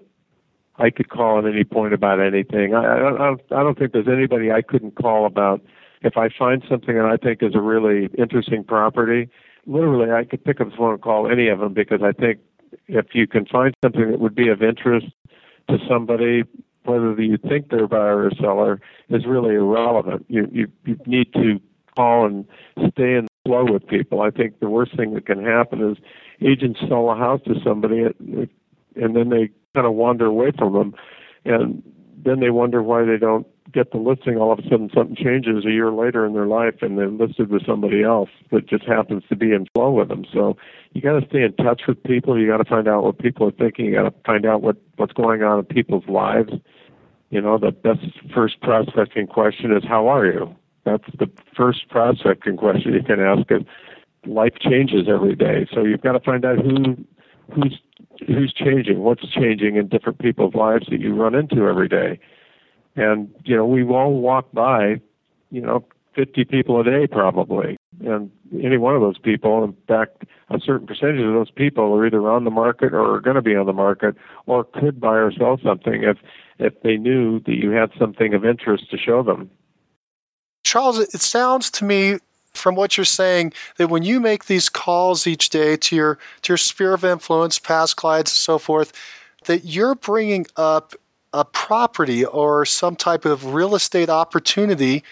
[0.78, 2.74] I could call at any point about anything.
[2.74, 5.62] I, I, I don't think there's anybody I couldn't call about
[6.02, 9.30] if I find something that I think is a really interesting property.
[9.66, 12.40] Literally, I could pick up the phone and call any of them because I think
[12.88, 15.08] if you can find something that would be of interest
[15.70, 16.44] to somebody,
[16.86, 20.26] whether you think they're buyer or seller is really irrelevant.
[20.28, 21.60] You, you, you need to
[21.96, 22.46] call and
[22.92, 24.22] stay in the flow with people.
[24.22, 25.98] I think the worst thing that can happen is
[26.42, 30.96] agents sell a house to somebody and then they kind of wander away from them
[31.46, 31.84] and
[32.24, 34.38] then they wonder why they don't get the listing.
[34.38, 37.50] All of a sudden something changes a year later in their life and they're listed
[37.50, 40.26] with somebody else that just happens to be in flow with them.
[40.32, 40.58] So
[40.94, 42.40] you got to stay in touch with people.
[42.40, 43.86] You got to find out what people are thinking.
[43.86, 46.54] You got to find out what what's going on in people's lives
[47.34, 50.56] you know the best first prospecting question is how are you?
[50.84, 53.64] That's the first prospecting question you can ask if
[54.28, 55.66] life changes every day.
[55.74, 56.96] So you've got to find out who
[57.52, 57.80] who's
[58.28, 62.20] who's changing what's changing in different people's lives that you run into every day.
[62.96, 65.02] And, you know, we all walk by,
[65.50, 67.78] you know, 50 people a day probably.
[68.06, 72.06] And any one of those people, in fact, a certain percentage of those people are
[72.06, 74.16] either on the market or are going to be on the market
[74.46, 76.18] or could buy or sell something if,
[76.60, 79.50] if they knew that you had something of interest to show them.
[80.64, 82.18] Charles, it sounds to me
[82.54, 86.54] from what you're saying that when you make these calls each day to your to
[86.54, 88.94] your sphere of influence, past clients, and so forth,
[89.46, 90.94] that you're bringing up
[91.34, 95.04] a property or some type of real estate opportunity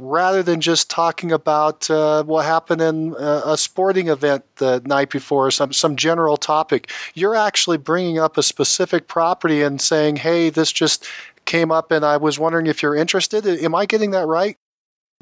[0.00, 5.10] rather than just talking about uh, what happened in a, a, sporting event the night
[5.10, 6.90] before or some, some general topic.
[7.14, 11.06] You're actually bringing up a specific property and saying, hey, this just
[11.44, 13.46] came up and I was wondering if you're interested.
[13.46, 14.56] Am I getting that right?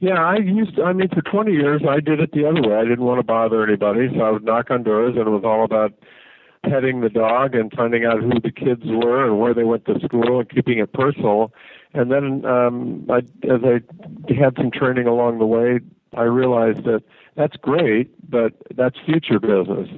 [0.00, 2.76] Yeah, I used to, I mean, for 20 years, I did it the other way.
[2.76, 5.42] I didn't want to bother anybody, so I would knock on doors and it was
[5.44, 5.92] all about
[6.62, 9.98] petting the dog and finding out who the kids were and where they went to
[10.00, 11.52] school and keeping it personal.
[11.94, 13.80] And then um, I, as I
[14.34, 15.80] had some training along the way,
[16.16, 17.02] I realized that
[17.34, 19.88] that's great, but that's future business.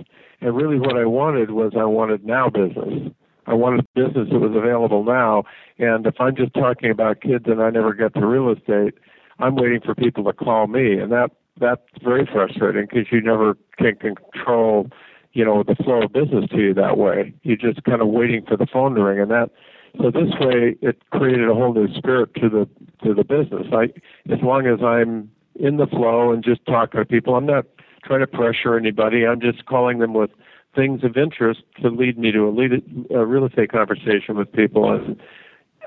[0.41, 3.13] And really, what I wanted was I wanted now business.
[3.47, 5.45] I wanted business that was available now.
[5.79, 8.95] And if I'm just talking about kids and I never get to real estate,
[9.39, 13.57] I'm waiting for people to call me, and that that's very frustrating because you never
[13.77, 14.89] can control
[15.33, 17.35] you know the flow of business to you that way.
[17.43, 19.51] You're just kind of waiting for the phone to ring, and that
[19.99, 22.69] so this way it created a whole new spirit to the
[23.05, 23.67] to the business.
[23.73, 23.93] I
[24.33, 27.67] as long as I'm in the flow and just talking to people, I'm not
[28.05, 29.27] trying to pressure anybody.
[29.27, 30.31] I'm just calling them with
[30.75, 34.93] things of interest to lead me to a, lead, a real estate conversation with people.
[34.93, 35.21] And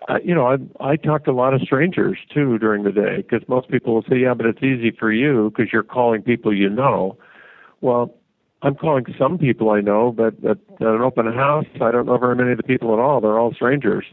[0.10, 3.18] uh, you know, I I talk to a lot of strangers too during the day
[3.18, 6.54] because most people will say, yeah, but it's easy for you because you're calling people
[6.54, 7.18] you know.
[7.82, 8.14] Well,
[8.64, 12.18] I'm calling some people I know, but at, at an open house, I don't know
[12.18, 13.20] very many of the people at all.
[13.20, 14.06] They're all strangers.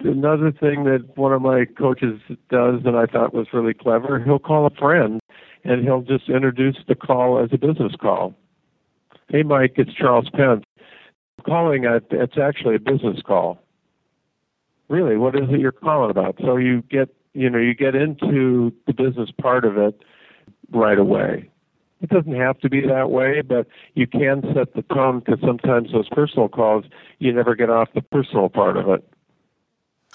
[0.00, 4.40] Another thing that one of my coaches does that I thought was really clever, he'll
[4.40, 5.20] call a friend
[5.62, 8.34] and he'll just introduce the call as a business call.
[9.28, 10.64] Hey, Mike, it's Charles Pence.
[11.46, 13.62] calling, a, it's actually a business call.
[14.88, 16.36] Really, what is it you're calling about?
[16.40, 20.02] So you get, you know, you get into the business part of it
[20.72, 21.48] right away.
[22.00, 25.92] It doesn't have to be that way, but you can set the tone because sometimes
[25.92, 26.84] those personal calls,
[27.18, 29.06] you never get off the personal part of it.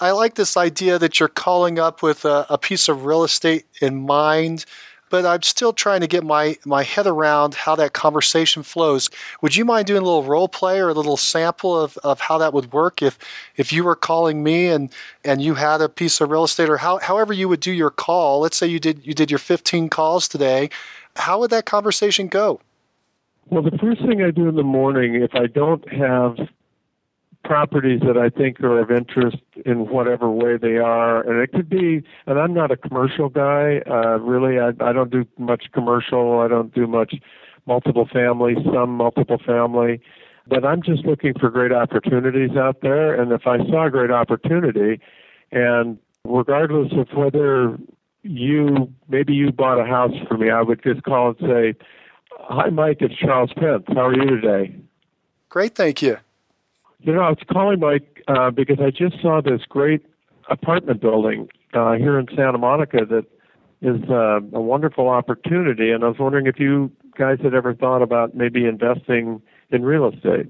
[0.00, 3.64] I like this idea that you're calling up with a, a, piece of real estate
[3.80, 4.66] in mind,
[5.10, 9.08] but I'm still trying to get my, my head around how that conversation flows.
[9.42, 12.38] Would you mind doing a little role play or a little sample of, of how
[12.38, 13.18] that would work if
[13.56, 14.92] if you were calling me and,
[15.24, 17.90] and you had a piece of real estate or how, however you would do your
[17.90, 18.40] call?
[18.40, 20.70] Let's say you did you did your 15 calls today.
[21.16, 22.60] How would that conversation go?
[23.48, 26.36] Well, the first thing I do in the morning, if I don't have
[27.46, 31.68] properties that I think are of interest in whatever way they are, and it could
[31.68, 32.02] be.
[32.26, 34.58] And I'm not a commercial guy, uh, really.
[34.58, 36.40] I, I don't do much commercial.
[36.40, 37.14] I don't do much
[37.66, 40.00] multiple family, some multiple family.
[40.48, 43.20] But I'm just looking for great opportunities out there.
[43.20, 45.00] And if I saw a great opportunity,
[45.50, 47.78] and regardless of whether
[48.22, 51.74] you maybe you bought a house for me, I would just call and say,
[52.32, 52.98] "Hi, Mike.
[53.00, 53.84] It's Charles Pence.
[53.88, 54.74] How are you today?"
[55.48, 56.18] Great, thank you.
[57.06, 60.04] You know, I was calling Mike uh, because I just saw this great
[60.50, 63.24] apartment building uh, here in Santa Monica that
[63.80, 68.02] is uh, a wonderful opportunity, and I was wondering if you guys had ever thought
[68.02, 69.40] about maybe investing
[69.70, 70.48] in real estate.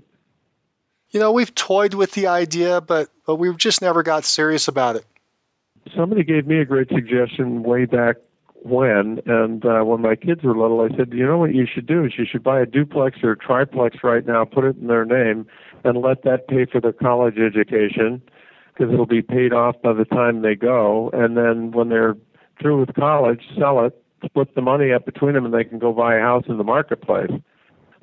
[1.11, 4.97] You know, we've toyed with the idea, but but we've just never got serious about
[4.97, 5.05] it.
[5.95, 8.17] Somebody gave me a great suggestion way back
[8.55, 11.87] when, and uh, when my kids were little, I said, you know what you should
[11.87, 14.87] do is you should buy a duplex or a triplex right now, put it in
[14.87, 15.47] their name,
[15.87, 18.21] and let that pay for their college education
[18.73, 21.11] because it'll be paid off by the time they go.
[21.13, 22.17] And then when they're
[22.61, 25.93] through with college, sell it, split the money up between them, and they can go
[25.93, 27.31] buy a house in the marketplace.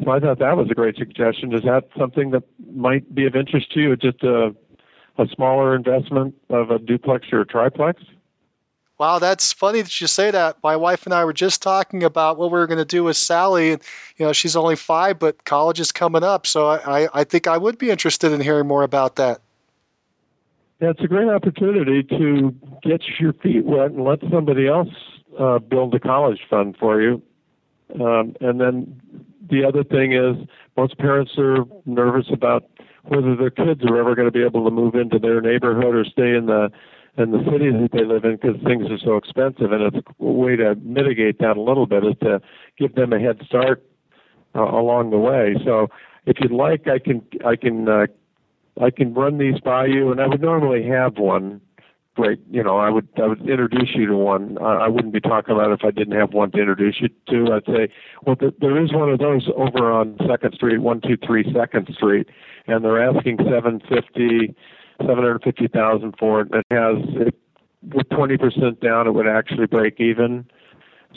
[0.03, 1.53] So I thought that was a great suggestion.
[1.53, 3.95] Is that something that might be of interest to you?
[3.95, 4.55] Just a,
[5.17, 8.01] a smaller investment of a duplex or a triplex?
[8.99, 10.57] Wow, that's funny that you say that.
[10.63, 13.17] My wife and I were just talking about what we were going to do with
[13.17, 13.81] Sally, and
[14.17, 17.57] you know she's only five, but college is coming up, so I, I think I
[17.57, 19.41] would be interested in hearing more about that.
[20.79, 24.93] Yeah, it's a great opportunity to get your feet wet and let somebody else
[25.39, 27.21] uh, build a college fund for you.
[27.99, 29.01] Um, and then
[29.49, 30.35] the other thing is,
[30.77, 32.69] most parents are nervous about
[33.03, 36.05] whether their kids are ever going to be able to move into their neighborhood or
[36.05, 36.71] stay in the
[37.17, 39.71] in the cities that they live in because things are so expensive.
[39.71, 42.41] And it's a way to mitigate that a little bit is to
[42.77, 43.83] give them a head start
[44.55, 45.55] uh, along the way.
[45.63, 45.89] So
[46.25, 48.07] if you'd like, I can I can uh,
[48.81, 51.61] I can run these by you, and I would normally have one.
[52.15, 54.59] Great, you know, I would I would introduce you to one.
[54.59, 57.09] I, I wouldn't be talking about it if I didn't have one to introduce you
[57.29, 57.53] to.
[57.53, 57.89] I'd say,
[58.21, 61.91] well, th- there is one of those over on Second Street, one two three Second
[61.91, 62.29] Street,
[62.67, 64.55] and they're asking seven fifty
[64.99, 66.47] 750,000 for it.
[66.53, 67.35] It has it,
[67.93, 70.45] with 20% down, it would actually break even.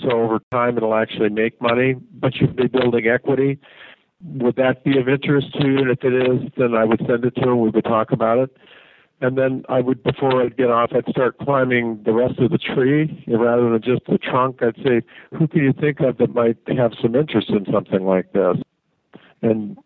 [0.03, 3.59] So over time, it'll actually make money, but you'd be building equity.
[4.24, 5.79] Would that be of interest to you?
[5.79, 7.61] And if it is, then I would send it to him.
[7.61, 8.57] We would talk about it.
[9.20, 12.59] And then I would, before I'd get off, I'd start climbing the rest of the
[12.59, 14.62] tree rather than just the trunk.
[14.62, 15.03] I'd say,
[15.33, 18.59] who can you think of that might have some interest in something like this?
[19.41, 19.79] And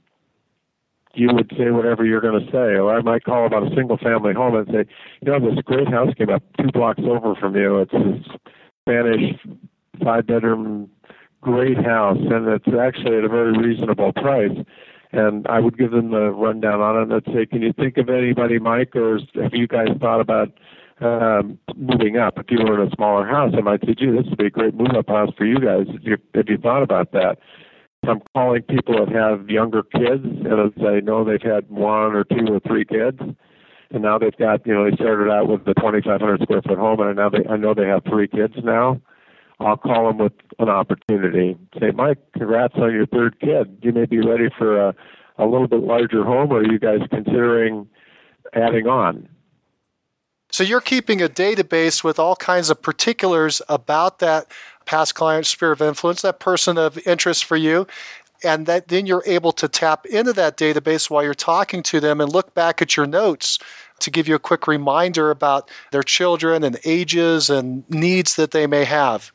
[1.20, 2.78] you would say whatever you're going to say.
[2.78, 4.86] Or I might call about a single family home and say,
[5.20, 7.78] you know, this great house came up two blocks over from you.
[7.78, 8.24] It's this
[8.82, 9.38] Spanish
[10.02, 10.88] five bedroom
[11.42, 14.56] great house and it's actually at a very reasonable price.
[15.12, 17.98] And I would give them the rundown on it and I'd say, Can you think
[17.98, 20.52] of anybody, Mike, or have you guys thought about
[21.00, 22.38] um, moving up?
[22.38, 24.50] If you were in a smaller house, I might say, gee, this would be a
[24.50, 25.86] great move up house for you guys.
[25.86, 27.38] Have you, have you thought about that?
[28.06, 32.46] I'm calling people that have younger kids, and I know they've had one or two
[32.50, 36.42] or three kids, and now they've got you know they started out with the 2,500
[36.42, 39.00] square foot home, and now they I know they have three kids now.
[39.60, 41.58] I'll call them with an opportunity.
[41.78, 43.78] Say, Mike, congrats on your third kid.
[43.82, 44.94] You may be ready for a
[45.36, 47.88] a little bit larger home, or are you guys considering
[48.54, 49.28] adding on?
[50.52, 54.46] So you're keeping a database with all kinds of particulars about that
[54.86, 57.86] past client sphere of influence, that person of interest for you,
[58.42, 62.20] and that then you're able to tap into that database while you're talking to them
[62.20, 63.58] and look back at your notes
[64.00, 68.66] to give you a quick reminder about their children and ages and needs that they
[68.66, 69.32] may have.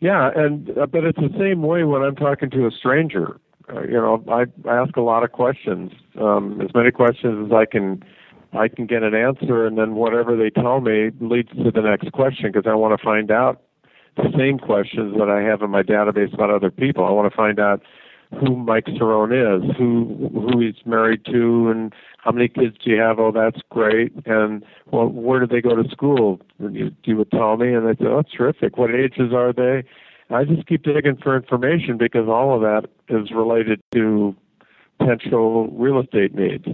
[0.00, 3.38] Yeah, and uh, but it's the same way when I'm talking to a stranger.
[3.72, 7.52] Uh, you know, I, I ask a lot of questions, um, as many questions as
[7.52, 8.02] I can
[8.52, 12.10] I can get an answer, and then whatever they tell me leads to the next
[12.12, 13.62] question because I want to find out
[14.16, 17.04] the same questions that I have in my database about other people.
[17.04, 17.82] I want to find out
[18.40, 23.00] who Mike Cerrone is, who who he's married to, and how many kids do you
[23.00, 23.18] have?
[23.18, 24.12] Oh, that's great.
[24.26, 26.40] And well, where do they go to school?
[26.58, 28.78] And you, you would tell me, and I'd say, oh, that's terrific.
[28.78, 29.84] What ages are they?
[30.30, 34.34] I just keep digging for information because all of that is related to
[34.98, 36.66] potential real estate needs.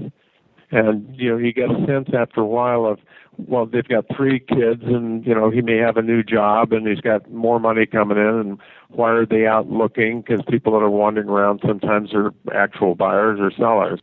[0.71, 2.99] And you know, you get a sense after a while of
[3.39, 6.87] well, they've got three kids, and you know, he may have a new job, and
[6.87, 8.59] he's got more money coming in, and
[8.89, 10.23] why are they out looking?
[10.23, 14.01] Because people that are wandering around sometimes are actual buyers or sellers.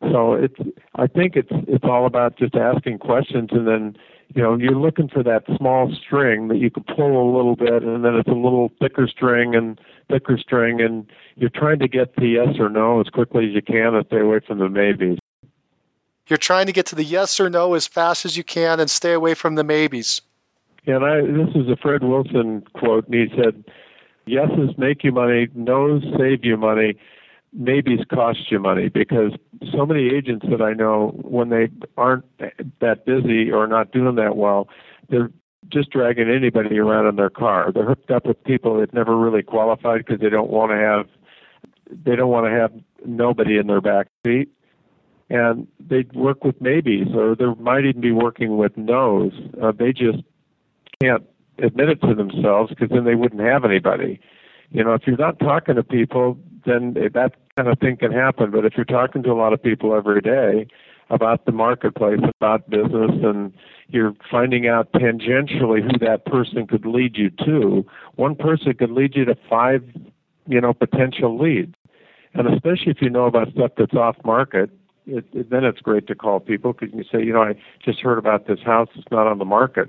[0.00, 0.54] So it's
[0.94, 3.96] I think it's it's all about just asking questions and then
[4.34, 7.82] you know you're looking for that small string that you can pull a little bit
[7.82, 12.14] and then it's a little thicker string and thicker string and you're trying to get
[12.14, 15.18] the yes or no as quickly as you can and stay away from the maybes.
[16.28, 18.90] You're trying to get to the yes or no as fast as you can and
[18.90, 20.20] stay away from the maybes.
[20.84, 23.64] Yeah, and I this is a Fred Wilson quote and he said
[24.26, 26.96] yeses make you money, no's save you money
[27.52, 29.32] maybes cost you money because
[29.72, 32.24] so many agents that I know, when they aren't
[32.80, 34.68] that busy or not doing that well,
[35.08, 35.30] they're
[35.68, 37.72] just dragging anybody around in their car.
[37.72, 41.06] They're hooked up with people that never really qualified because they don't want to have
[41.90, 42.72] they don't want to have
[43.06, 44.50] nobody in their back seat.
[45.30, 49.32] And they work with maybes, or they might even be working with no's.
[49.60, 50.18] Uh, they just
[51.02, 51.24] can't
[51.58, 54.20] admit it to themselves because then they wouldn't have anybody.
[54.70, 58.50] You know, if you're not talking to people, then that kind of thing can happen.
[58.50, 60.66] But if you're talking to a lot of people every day
[61.10, 63.52] about the marketplace, about business, and
[63.88, 69.16] you're finding out tangentially who that person could lead you to, one person could lead
[69.16, 69.82] you to five,
[70.46, 71.74] you know, potential leads.
[72.34, 74.70] And especially if you know about stuff that's off market,
[75.08, 77.54] it, it, then it's great to call people because you say, you know, I
[77.84, 79.88] just heard about this house; it's not on the market,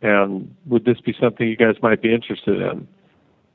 [0.00, 2.88] and would this be something you guys might be interested in?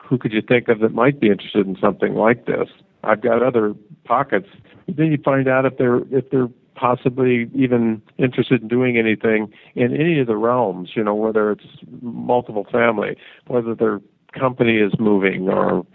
[0.05, 2.69] who could you think of that might be interested in something like this?
[3.03, 4.47] I've got other pockets.
[4.87, 9.95] Then you find out if they're if they're possibly even interested in doing anything in
[9.95, 11.65] any of the realms, you know, whether it's
[12.01, 13.17] multiple family,
[13.47, 14.01] whether their
[14.33, 15.85] company is moving or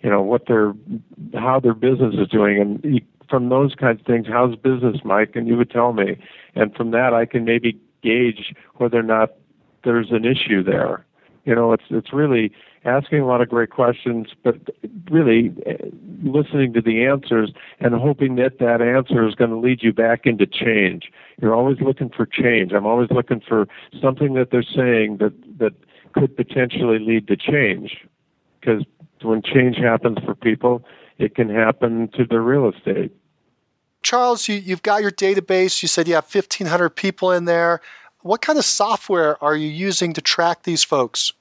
[0.00, 0.74] you know what their
[1.34, 3.02] how their business is doing and
[3.34, 6.16] from those kinds of things how's business mike and you would tell me
[6.54, 9.32] and from that i can maybe gauge whether or not
[9.82, 11.04] there's an issue there
[11.44, 12.52] you know it's it's really
[12.84, 14.56] asking a lot of great questions, but
[15.10, 15.76] really eh,
[16.22, 20.26] listening to the answers and hoping that that answer is going to lead you back
[20.26, 21.10] into change.
[21.40, 22.72] You're always looking for change.
[22.72, 23.66] I'm always looking for
[24.00, 25.72] something that they're saying that that
[26.12, 28.06] could potentially lead to change,
[28.60, 28.84] because
[29.22, 30.84] when change happens for people,
[31.18, 33.12] it can happen to their real estate.
[34.04, 35.82] Charles, you, you've got your database.
[35.82, 37.80] You said you have 1,500 people in there.
[38.20, 41.32] What kind of software are you using to track these folks?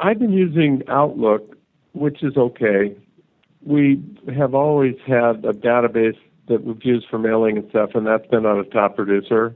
[0.00, 1.56] I've been using Outlook,
[1.92, 2.96] which is okay.
[3.62, 4.02] We
[4.34, 8.46] have always had a database that we've used for mailing and stuff, and that's been
[8.46, 9.54] on a top producer.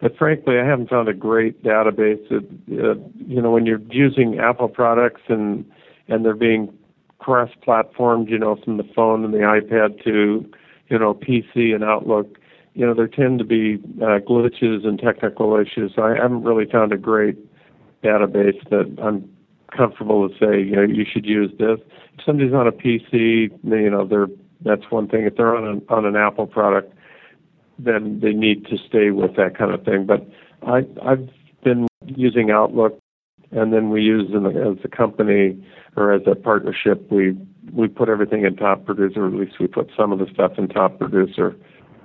[0.00, 2.28] But frankly, I haven't found a great database.
[2.28, 2.94] That, uh,
[3.26, 5.64] you know, when you're using Apple products and
[6.10, 6.72] and they're being
[7.18, 10.50] cross-platformed, you know, from the phone and the iPad to
[10.88, 12.38] you know PC and Outlook,
[12.78, 15.94] you know, there tend to be uh, glitches and technical issues.
[15.98, 17.36] I haven't really found a great
[18.04, 19.28] database that I'm
[19.76, 21.80] comfortable to say, you know, you should use this.
[22.16, 24.28] If somebody's on a PC, you know, they're
[24.60, 25.24] that's one thing.
[25.24, 26.94] If they're on an on an Apple product,
[27.80, 30.06] then they need to stay with that kind of thing.
[30.06, 30.28] But
[30.64, 31.28] I I've
[31.64, 32.98] been using Outlook,
[33.50, 35.64] and then we use in the, as a company
[35.96, 37.36] or as a partnership, we
[37.72, 39.26] we put everything in Top Producer.
[39.26, 41.56] At least we put some of the stuff in Top Producer.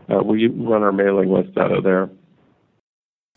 [0.10, 2.10] Uh, we run our mailing list out of there.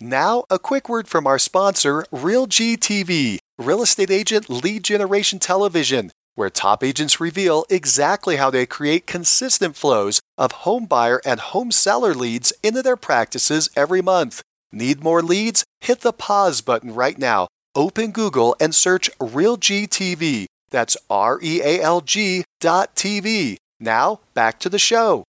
[0.01, 6.11] Now, a quick word from our sponsor, RealG TV, real estate agent lead generation television,
[6.34, 11.70] where top agents reveal exactly how they create consistent flows of home buyer and home
[11.70, 14.42] seller leads into their practices every month.
[14.70, 15.64] Need more leads?
[15.80, 17.47] Hit the pause button right now.
[17.76, 20.46] Open Google and search RealG TV.
[20.70, 23.58] That's R E A L G dot TV.
[23.78, 25.24] Now, back to the show.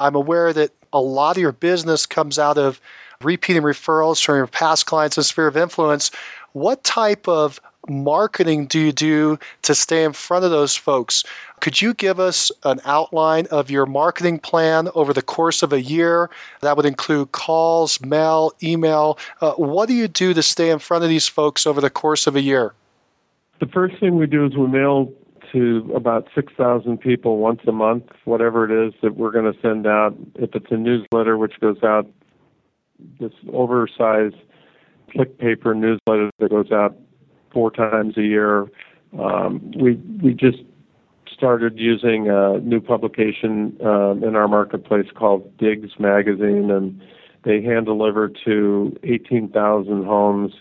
[0.00, 2.80] I'm aware that a lot of your business comes out of
[3.22, 6.10] repeating referrals from your past clients and sphere of influence.
[6.52, 11.24] What type of marketing do you do to stay in front of those folks?
[11.60, 15.80] Could you give us an outline of your marketing plan over the course of a
[15.80, 16.30] year?
[16.60, 19.18] That would include calls, mail, email.
[19.40, 22.26] Uh, what do you do to stay in front of these folks over the course
[22.26, 22.74] of a year?
[23.60, 25.12] The first thing we do is we mail
[25.52, 29.86] to about 6,000 people once a month, whatever it is that we're going to send
[29.86, 30.14] out.
[30.34, 32.06] If it's a newsletter, which goes out
[33.20, 34.36] this oversized
[35.10, 36.96] click paper newsletter that goes out
[37.52, 38.66] four times a year.
[39.18, 40.58] Um, we we just
[41.32, 47.00] started using a new publication um, in our marketplace called Digs Magazine, and
[47.44, 50.52] they hand deliver to 18,000 homes,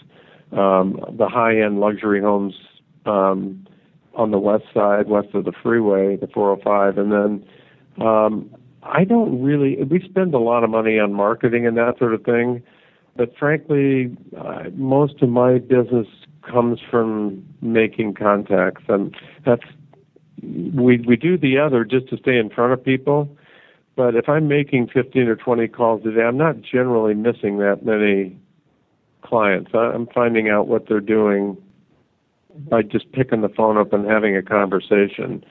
[0.52, 2.54] um, the high-end luxury homes
[3.06, 3.66] um,
[4.14, 8.50] on the west side, west of the freeway, the 405, and then um,
[8.84, 9.82] I don't really.
[9.84, 12.62] We spend a lot of money on marketing and that sort of thing,
[13.16, 16.08] but frankly, uh, most of my business
[16.46, 19.16] comes from making contacts, and
[19.46, 19.64] that's
[20.42, 23.36] we we do the other just to stay in front of people.
[23.96, 27.86] But if I'm making 15 or 20 calls a day, I'm not generally missing that
[27.86, 28.38] many
[29.22, 29.72] clients.
[29.74, 31.58] I'm finding out what they're doing
[32.70, 35.44] by just picking the phone up and having a conversation.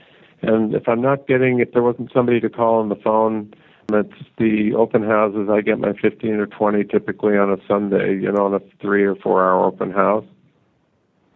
[0.43, 3.55] And if I'm not getting, if there wasn't somebody to call on the phone,
[3.91, 5.49] it's the open houses.
[5.51, 9.05] I get my 15 or 20 typically on a Sunday, you know, on a three
[9.05, 10.25] or four hour open house.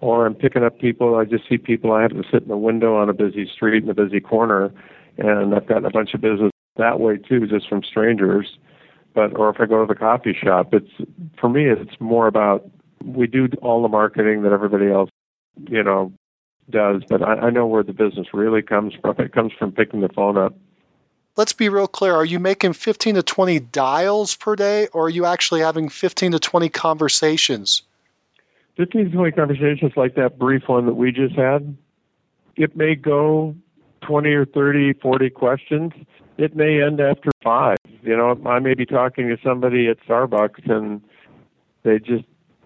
[0.00, 1.16] Or I'm picking up people.
[1.16, 1.92] I just see people.
[1.92, 4.72] I have to sit in the window on a busy street in a busy corner,
[5.16, 8.58] and I've gotten a bunch of business that way too, just from strangers.
[9.14, 10.90] But or if I go to the coffee shop, it's
[11.36, 11.66] for me.
[11.66, 12.70] It's more about
[13.04, 15.10] we do all the marketing that everybody else,
[15.68, 16.12] you know,
[16.70, 19.16] does, but I, I know where the business really comes from.
[19.18, 20.54] It comes from picking the phone up.
[21.36, 22.14] Let's be real clear.
[22.14, 26.32] Are you making 15 to 20 dials per day, or are you actually having 15
[26.32, 27.82] to 20 conversations?
[28.78, 31.76] 15 to 20 conversations like that brief one that we just had.
[32.56, 33.54] It may go
[34.02, 35.92] 20 or 30, 40 questions.
[36.38, 37.78] It may end after five.
[38.02, 41.02] You know, I may be talking to somebody at Starbucks and
[41.82, 42.24] they just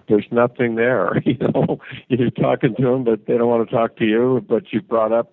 [0.08, 1.22] there's nothing there.
[1.24, 4.44] You know, you're talking to them, but they don't want to talk to you.
[4.46, 5.32] But you brought up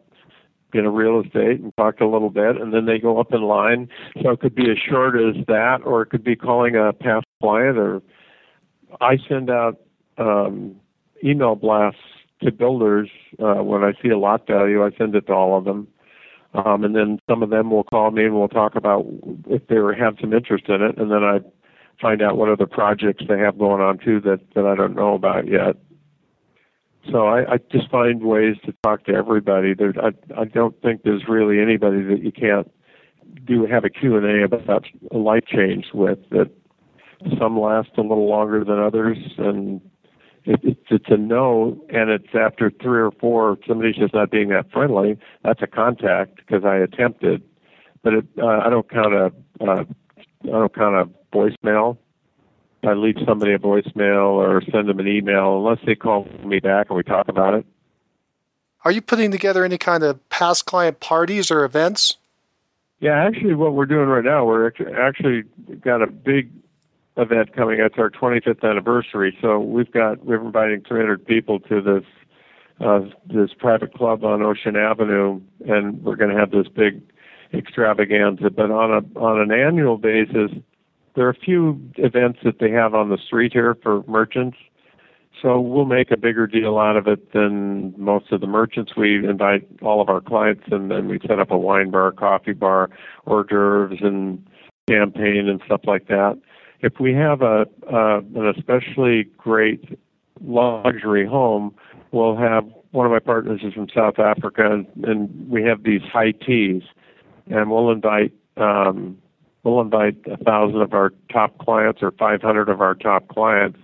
[0.73, 3.41] you know real estate and talked a little bit, and then they go up in
[3.41, 3.89] line.
[4.21, 7.25] So it could be as short as that, or it could be calling a past
[7.41, 7.77] client.
[7.77, 8.01] Or
[9.01, 9.80] I send out
[10.20, 10.76] um,
[11.24, 12.01] email blasts
[12.43, 13.09] to builders
[13.39, 14.86] uh, when I see a lot value.
[14.86, 15.88] I send it to all of them.
[16.53, 19.05] Um, and then some of them will call me and we'll talk about
[19.49, 21.41] if they have some interest in it, and then I
[22.01, 25.13] find out what other projects they have going on too that that I don't know
[25.13, 25.76] about yet.
[27.11, 29.76] So I, I just find ways to talk to everybody.
[29.76, 32.72] There, I I don't think there's really anybody that you can't
[33.45, 36.17] do have a Q and A about a life change with.
[36.32, 36.49] That
[37.38, 39.82] some last a little longer than others, and
[40.50, 43.58] it, it's it's a no, and it's after three or four.
[43.68, 45.18] Somebody's just not being that friendly.
[45.43, 47.43] That's a contact because I attempted,
[48.02, 49.32] but it, uh, I don't count a
[49.62, 49.84] uh,
[50.43, 51.97] I don't count a voicemail.
[52.84, 56.88] I leave somebody a voicemail or send them an email unless they call me back
[56.89, 57.66] and we talk about it.
[58.86, 62.18] Are you putting together any kind of past client parties or events?
[63.02, 65.43] Yeah, actually, what we're doing right now, we're actually
[65.82, 66.52] got a big
[67.18, 67.80] event coming.
[67.80, 72.05] It's our 25th anniversary, so we've got we're inviting 300 people to this
[72.80, 77.01] uh, this private club on Ocean Avenue, and we're going to have this big
[77.53, 78.49] extravaganza.
[78.49, 80.51] But on a on an annual basis,
[81.16, 84.57] there are a few events that they have on the street here for merchants.
[85.41, 88.95] So we'll make a bigger deal out of it than most of the merchants.
[88.95, 92.53] We invite all of our clients, and then we set up a wine bar, coffee
[92.53, 92.89] bar,
[93.26, 94.45] hors d'oeuvres, and
[94.89, 96.38] champagne and stuff like that.
[96.82, 99.99] If we have a uh, an especially great
[100.41, 101.75] luxury home,
[102.11, 106.01] we'll have one of my partners is from South Africa, and, and we have these
[106.01, 106.84] high teas,
[107.47, 109.17] and we'll invite um,
[109.63, 113.80] we'll invite a thousand of our top clients or 500 of our top clients,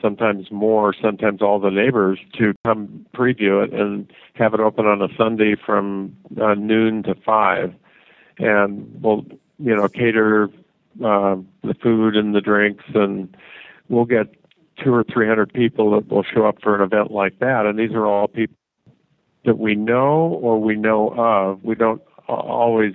[0.00, 5.00] sometimes more, sometimes all the neighbors to come preview it and have it open on
[5.02, 7.74] a Sunday from uh, noon to five,
[8.38, 9.24] and we'll
[9.58, 10.50] you know cater
[11.02, 13.36] uh, the food and the drinks, and
[13.88, 14.34] we'll get
[14.82, 17.78] two or three hundred people that will show up for an event like that, and
[17.78, 18.56] these are all people
[19.44, 21.62] that we know or we know of.
[21.62, 22.94] We don't always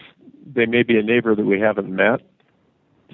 [0.52, 2.22] they may be a neighbor that we haven't met.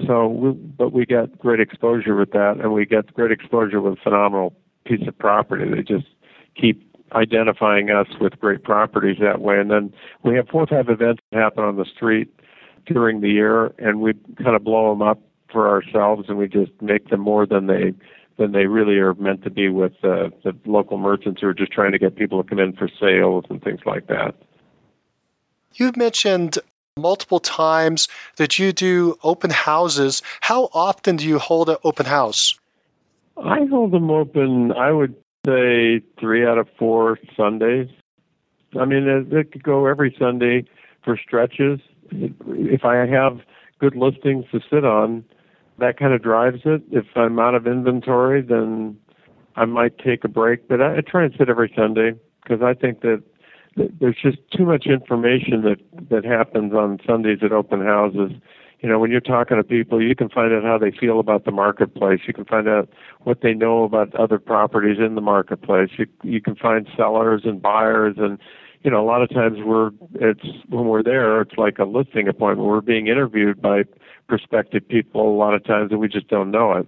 [0.06, 3.94] So, we, but we get great exposure with that, and we get great exposure with
[3.94, 4.54] a phenomenal
[4.86, 5.70] piece of property.
[5.70, 6.08] They just
[6.56, 6.82] keep
[7.14, 9.60] identifying us with great properties that way.
[9.60, 12.34] And then we have four or five events that happen on the street
[12.86, 15.20] during the year, and we kind of blow them up
[15.52, 17.94] for ourselves, and we just make them more than they
[18.38, 21.72] than they really are meant to be with uh, the local merchants who are just
[21.72, 24.36] trying to get people to come in for sales and things like that.
[25.76, 26.58] You've mentioned
[26.98, 30.22] multiple times that you do open houses.
[30.42, 32.60] How often do you hold an open house?
[33.38, 35.16] I hold them open, I would
[35.46, 37.90] say three out of four Sundays.
[38.80, 40.66] I mean, it, it could go every Sunday
[41.04, 41.80] for stretches.
[42.12, 43.42] If I have
[43.80, 45.24] good listings to sit on,
[45.78, 46.84] that kind of drives it.
[46.92, 48.98] If I'm out of inventory, then
[49.56, 52.74] I might take a break, but I, I try and sit every Sunday because I
[52.74, 53.24] think that,
[53.76, 55.80] that there's just too much information that
[56.10, 58.32] that happens on Sundays at open houses.
[58.82, 61.46] You know, when you're talking to people, you can find out how they feel about
[61.46, 62.22] the marketplace.
[62.28, 62.90] You can find out
[63.24, 65.92] what they know about other properties in the marketplace.
[65.98, 68.38] You you can find sellers and buyers and
[68.86, 72.28] you know, a lot of times we're it's when we're there, it's like a listing
[72.28, 72.70] appointment.
[72.70, 73.86] We're being interviewed by
[74.28, 76.88] prospective people a lot of times, and we just don't know it.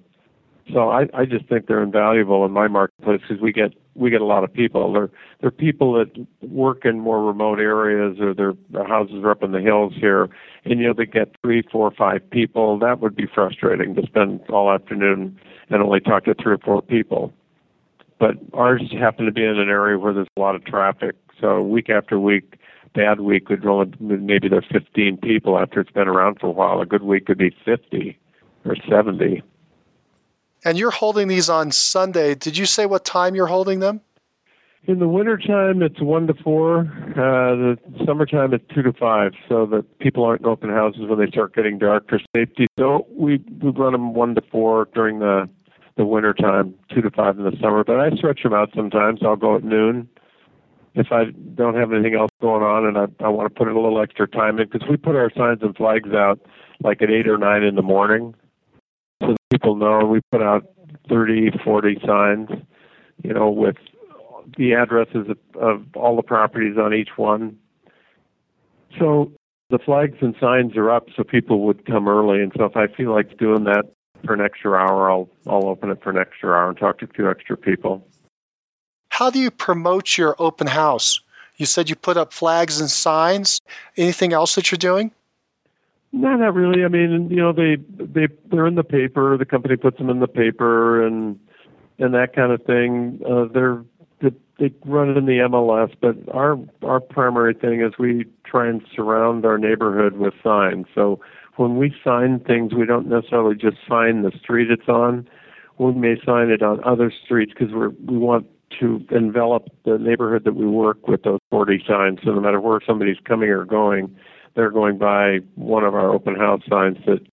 [0.71, 4.21] So I, I just think they're invaluable in my marketplace because we get we get
[4.21, 4.93] a lot of people.
[4.93, 5.09] They're
[5.41, 9.51] they're people that work in more remote areas or their, their houses are up in
[9.51, 10.29] the hills here,
[10.65, 12.77] and you know they get three, four, five people.
[12.77, 15.39] That would be frustrating to spend all afternoon
[15.71, 17.33] and only talk to three or four people.
[18.19, 21.61] But ours happen to be in an area where there's a lot of traffic, so
[21.61, 22.57] week after week,
[22.93, 26.81] bad week could only maybe there's 15 people after it's been around for a while.
[26.81, 28.17] A good week could be 50
[28.65, 29.43] or 70.
[30.65, 32.35] And you're holding these on Sunday.
[32.35, 34.01] Did you say what time you're holding them?
[34.85, 36.79] In the wintertime, it's 1 to 4.
[36.79, 36.85] Uh,
[37.15, 41.27] the summertime, it's 2 to 5, so that people aren't in open houses when they
[41.27, 42.67] start getting dark for safety.
[42.79, 45.49] So we, we run them 1 to 4 during the,
[45.97, 47.83] the wintertime, 2 to 5 in the summer.
[47.83, 49.19] But I stretch them out sometimes.
[49.23, 50.07] I'll go at noon
[50.97, 53.73] if I don't have anything else going on and I, I want to put a
[53.79, 56.39] little extra time in, because we put our signs and flags out
[56.83, 58.33] like at 8 or 9 in the morning
[59.21, 60.65] so people know we put out
[61.09, 62.49] 30, 40 signs,
[63.23, 63.77] you know, with
[64.57, 67.57] the addresses of, of all the properties on each one.
[68.97, 69.31] So
[69.69, 72.41] the flags and signs are up so people would come early.
[72.41, 73.85] And so if I feel like doing that
[74.25, 77.07] for an extra hour, I'll, I'll open it for an extra hour and talk to
[77.07, 78.07] few extra people.
[79.17, 81.19] How do you promote your open house?
[81.55, 83.61] You said you put up flags and signs.
[83.97, 85.09] Anything else that you're doing?
[86.11, 86.85] No, not really.
[86.85, 89.35] I mean, you know, they they they're in the paper.
[89.35, 91.39] The company puts them in the paper and
[91.97, 93.19] and that kind of thing.
[93.27, 93.83] Uh, they're
[94.21, 98.67] they, they run it in the MLS, but our our primary thing is we try
[98.67, 100.85] and surround our neighborhood with signs.
[100.93, 101.19] So
[101.55, 105.27] when we sign things, we don't necessarily just sign the street it's on.
[105.79, 108.45] We may sign it on other streets because we we want
[108.79, 112.19] to envelop the neighborhood that we work with those 40 signs.
[112.23, 114.15] So no matter where somebody's coming or going,
[114.55, 117.25] they're going by one of our open house signs that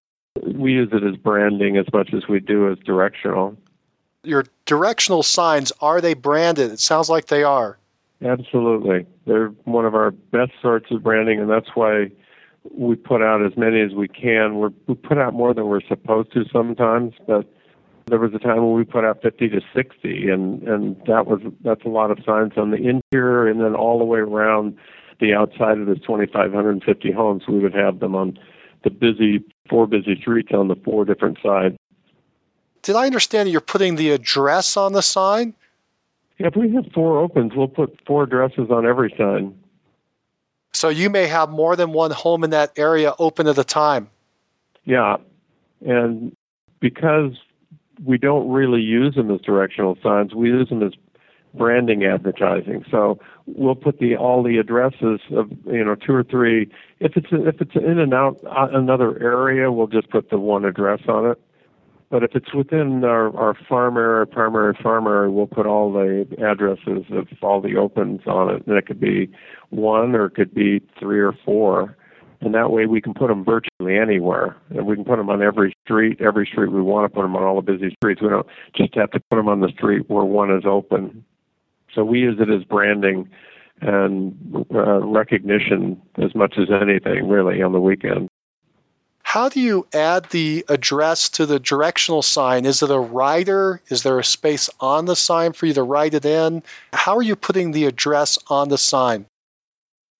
[0.42, 3.56] we use it as branding as much as we do as directional.
[4.22, 6.72] Your directional signs, are they branded?
[6.72, 7.78] It sounds like they are.
[8.24, 9.06] Absolutely.
[9.26, 12.10] They're one of our best sorts of branding, and that's why
[12.70, 14.56] we put out as many as we can.
[14.56, 17.52] We're, we put out more than we're supposed to sometimes, but
[18.06, 21.40] there was a time when we put out 50 to 60, and and that was
[21.62, 24.76] that's a lot of signs on the interior, and then all the way around
[25.20, 27.44] the outside of the 2,550 homes.
[27.48, 28.38] We would have them on
[28.82, 31.76] the busy four busy streets on the four different sides.
[32.82, 35.54] Did I understand you're putting the address on the sign?
[36.38, 39.58] Yeah, if we have four opens, we'll put four addresses on every sign.
[40.72, 44.10] So you may have more than one home in that area open at a time.
[44.84, 45.16] Yeah,
[45.86, 46.36] and
[46.80, 47.32] because
[48.02, 50.34] we don't really use them as directional signs.
[50.34, 50.92] We use them as
[51.54, 52.84] branding advertising.
[52.90, 56.68] So we'll put the all the addresses of you know two or three.
[57.00, 60.64] If it's if it's in and out uh, another area, we'll just put the one
[60.64, 61.40] address on it.
[62.10, 66.26] But if it's within our, our farm area, primary farm area, we'll put all the
[66.38, 68.66] addresses of all the opens on it.
[68.66, 69.28] And it could be
[69.70, 71.96] one or it could be three or four
[72.40, 75.42] and that way we can put them virtually anywhere, and we can put them on
[75.42, 78.20] every street, every street we want to put them on all the busy streets.
[78.20, 81.24] We don't just have to put them on the street where one is open.
[81.94, 83.28] So we use it as branding
[83.80, 88.28] and uh, recognition as much as anything, really, on the weekend.
[89.22, 92.66] How do you add the address to the directional sign?
[92.66, 93.80] Is it a rider?
[93.88, 96.62] Is there a space on the sign for you to write it in?
[96.92, 99.26] How are you putting the address on the sign?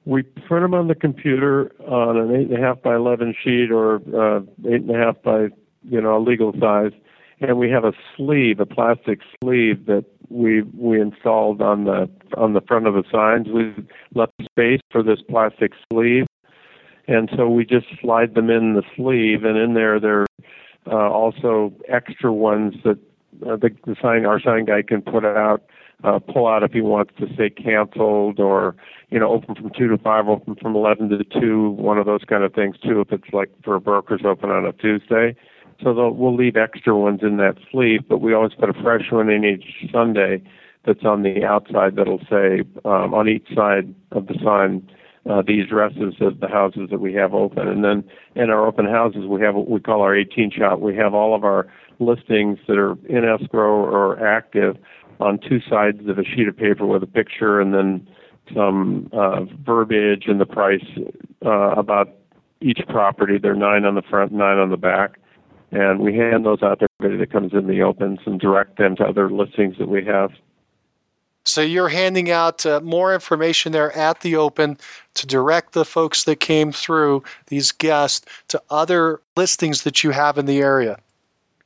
[0.04, 3.70] We print them on the computer on an eight and a half by eleven sheet
[3.70, 5.48] or uh, eight and a half by
[5.82, 6.92] you know a legal size,
[7.40, 12.52] and we have a sleeve, a plastic sleeve that we we installed on the on
[12.52, 13.48] the front of the signs.
[13.48, 13.72] We
[14.14, 16.26] left space for this plastic sleeve,
[17.06, 20.26] and so we just slide them in the sleeve, and in there there are
[20.86, 22.98] uh, also extra ones that
[23.46, 25.62] uh, the, the sign our sign guy can put out
[26.02, 28.74] uh, pull out if he wants to say canceled or
[29.10, 32.24] you know open from two to five, open from eleven to two, one of those
[32.24, 33.00] kind of things too.
[33.00, 35.36] If it's like for a broker's open on a Tuesday,
[35.82, 39.30] so we'll leave extra ones in that sleeve, but we always put a fresh one
[39.30, 40.42] in each Sunday
[40.84, 44.86] that's on the outside that'll say um, on each side of the sign
[45.28, 47.66] uh, the addresses of the houses that we have open.
[47.66, 50.80] And then in our open houses, we have what we call our 18 shot.
[50.80, 51.66] We have all of our
[51.98, 54.76] listings that are in escrow or active
[55.20, 58.08] on two sides of a sheet of paper with a picture and then
[58.52, 60.84] some uh, verbiage and the price
[61.44, 62.10] uh, about
[62.60, 63.38] each property.
[63.38, 65.18] There are nine on the front, nine on the back.
[65.70, 68.94] And we hand those out to everybody that comes in the opens and direct them
[68.96, 70.32] to other listings that we have.
[71.44, 74.78] So you're handing out uh, more information there at the open
[75.14, 80.38] to direct the folks that came through, these guests, to other listings that you have
[80.38, 80.98] in the area.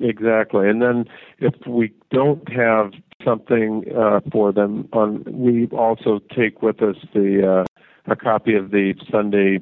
[0.01, 0.68] Exactly.
[0.68, 2.92] And then if we don't have
[3.28, 7.64] something uh, for them, on, we also take with us the uh,
[8.10, 9.60] a copy of the Sunday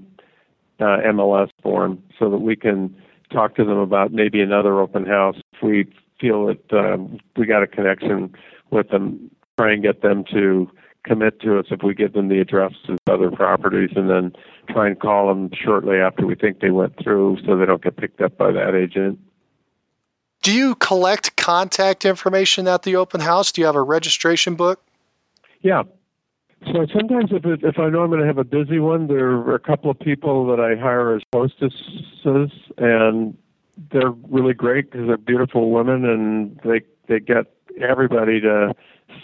[0.78, 2.94] uh, MLS form so that we can
[3.32, 5.86] talk to them about maybe another open house if we
[6.20, 8.32] feel that um, we got a connection
[8.70, 10.70] with them try and get them to
[11.04, 14.32] commit to us if we give them the address of other properties and then
[14.68, 17.96] try and call them shortly after we think they went through so they don't get
[17.96, 19.18] picked up by that agent.
[20.42, 23.52] Do you collect contact information at the open house?
[23.52, 24.82] Do you have a registration book?
[25.60, 25.84] Yeah.
[26.72, 29.28] So sometimes if, it, if I know I'm going to have a busy one, there
[29.28, 33.38] are a couple of people that I hire as hostesses, and
[33.92, 37.46] they're really great because they're beautiful women, and they they get
[37.80, 38.74] everybody to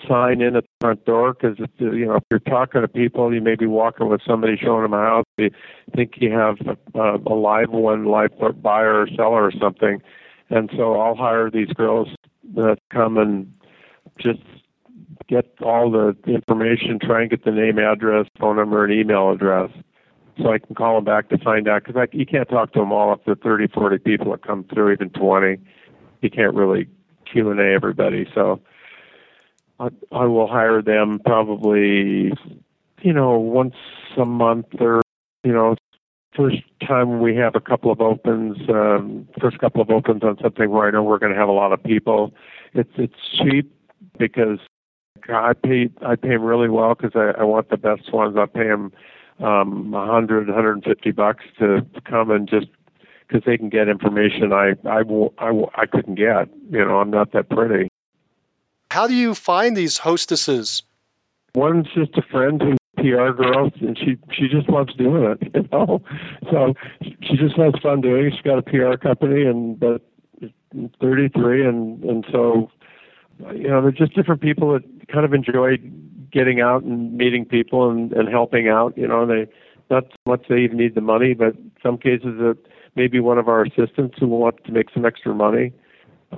[0.07, 3.41] sign in at the front door because you know if you're talking to people, you
[3.41, 5.25] may be walking with somebody showing them a house.
[5.39, 5.51] You
[5.97, 6.59] think you have
[6.95, 8.31] a, a live one, live
[8.63, 10.01] buyer or seller or something,
[10.51, 12.09] and so I'll hire these girls
[12.55, 13.53] that come and
[14.19, 14.43] just
[15.29, 19.71] get all the information, try and get the name, address, phone number, and email address,
[20.39, 22.93] so I can call them back to find out because you can't talk to them
[22.93, 25.59] all up to 30, 40 people that come through, even 20.
[26.21, 26.89] You can't really
[27.25, 28.61] Q and A everybody, so
[29.81, 32.33] I, I will hire them probably,
[33.03, 33.75] you know, once
[34.17, 35.03] a month or,
[35.45, 35.77] you know,
[36.35, 40.71] first time we have a couple of opens, um, first couple of opens on something
[40.71, 42.33] where I know we're going to have a lot of people.
[42.75, 43.73] It's it's cheap
[44.19, 44.59] because
[45.29, 48.37] I pay I pay them really well because I, I want the best ones.
[48.37, 48.93] I pay them
[49.41, 52.69] um, a hundred, hundred and fifty bucks to come and just
[53.27, 56.49] because they can get information I I will I, will, I couldn't get.
[56.71, 57.89] You know, I'm not that pretty.
[58.91, 60.83] How do you find these hostesses?
[61.55, 65.53] One's just a friend who's PR girl, and she she just loves doing it.
[65.55, 66.03] You know,
[66.51, 66.75] so
[67.21, 68.33] she just has fun doing it.
[68.33, 70.03] She's got a PR company, and but
[71.01, 72.71] 33, and and so
[73.55, 75.79] you know, they're just different people that kind of enjoy
[76.31, 78.97] getting out and meeting people and and helping out.
[78.97, 79.49] You know, they
[79.91, 82.57] not so much they even need the money, but some cases that
[82.95, 85.73] maybe one of our assistants who want to make some extra money.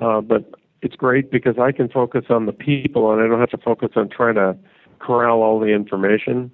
[0.01, 3.49] Uh, but it's great because I can focus on the people and I don't have
[3.51, 4.57] to focus on trying to
[4.99, 6.51] corral all the information.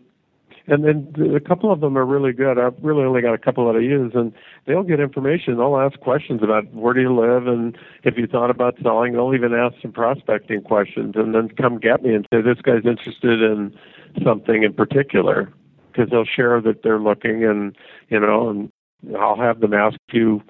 [0.67, 2.59] And then a couple of them are really good.
[2.59, 4.31] I've really only got a couple that I use, and
[4.65, 5.57] they'll get information.
[5.57, 9.13] They'll ask questions about where do you live, and if you thought about selling.
[9.13, 12.85] They'll even ask some prospecting questions, and then come get me and say this guy's
[12.85, 13.75] interested in
[14.23, 15.51] something in particular,
[15.91, 17.75] because they'll share that they're looking, and
[18.09, 18.71] you know, and
[19.17, 20.43] I'll have them ask you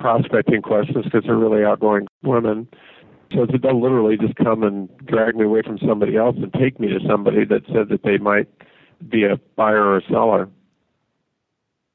[0.00, 2.68] prospecting questions because they're really outgoing women
[3.32, 6.88] so they'll literally just come and drag me away from somebody else and take me
[6.88, 8.48] to somebody that said that they might
[9.08, 10.48] be a buyer or a seller.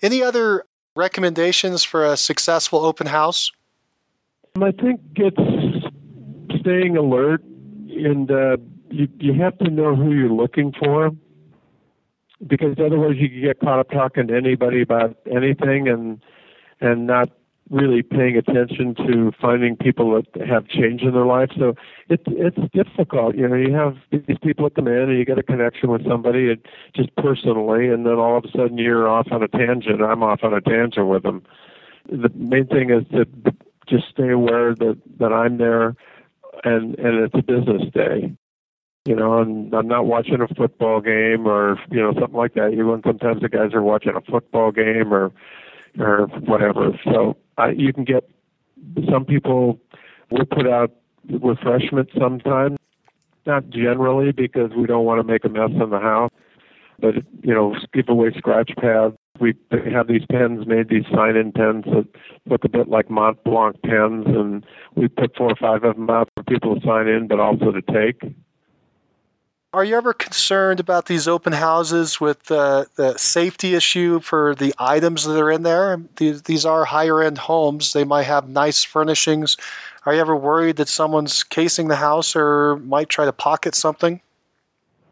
[0.02, 0.66] Any other
[0.96, 3.52] recommendations for a successful open house?
[4.62, 8.58] I think it's staying alert, and uh,
[8.90, 11.12] you you have to know who you're looking for,
[12.46, 16.22] because otherwise you can get caught up talking to anybody about anything and
[16.80, 17.30] and not
[17.70, 21.50] really paying attention to finding people that have change in their life.
[21.58, 21.76] So
[22.10, 23.36] it's it's difficult.
[23.36, 26.08] You know, you have these people that come in and you get a connection with
[26.08, 30.02] somebody and just personally, and then all of a sudden you're off on a tangent.
[30.02, 31.44] I'm off on a tangent with them.
[32.12, 33.26] The main thing is to
[33.88, 35.96] just stay aware that that I'm there,
[36.64, 38.36] and and it's a business day.
[39.06, 42.74] You know, and I'm not watching a football game or you know something like that.
[42.74, 45.32] Even sometimes the guys are watching a football game or
[46.00, 46.98] or whatever.
[47.04, 47.38] So
[47.76, 48.30] you can get
[49.10, 49.80] some people
[50.30, 50.92] will put out
[51.30, 52.78] refreshments sometimes,
[53.46, 56.32] not generally because we don't want to make a mess in the house,
[57.00, 59.16] but you know, give away scratch pads.
[59.40, 59.56] We
[59.92, 62.08] have these pens made, these sign-in pens that
[62.46, 66.10] look a bit like Mont Blanc pens, and we put four or five of them
[66.10, 68.22] out for people to sign in, but also to take.
[69.74, 74.72] Are you ever concerned about these open houses with uh, the safety issue for the
[74.78, 76.00] items that are in there?
[76.18, 77.94] These, these are higher end homes.
[77.94, 79.58] They might have nice furnishings.
[80.06, 84.22] Are you ever worried that someone's casing the house or might try to pocket something?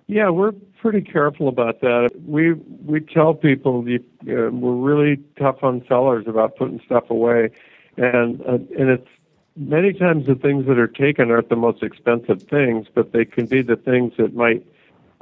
[0.06, 2.12] Yeah, we're pretty careful about that.
[2.28, 7.50] We we tell people you, uh, we're really tough on sellers about putting stuff away,
[7.98, 9.08] and uh, and it's
[9.56, 13.46] many times the things that are taken aren't the most expensive things, but they can
[13.46, 14.66] be the things that might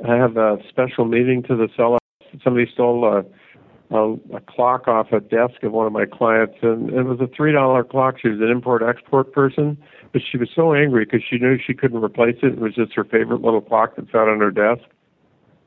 [0.06, 1.98] have a special meaning to the seller.
[2.44, 3.26] Somebody stole a,
[3.92, 7.28] a, a clock off a desk of one of my clients, and it was a
[7.28, 8.20] three dollar clock.
[8.20, 9.78] She was an import export person,
[10.12, 12.54] but she was so angry because she knew she couldn't replace it.
[12.54, 14.84] It was just her favorite little clock that sat on her desk.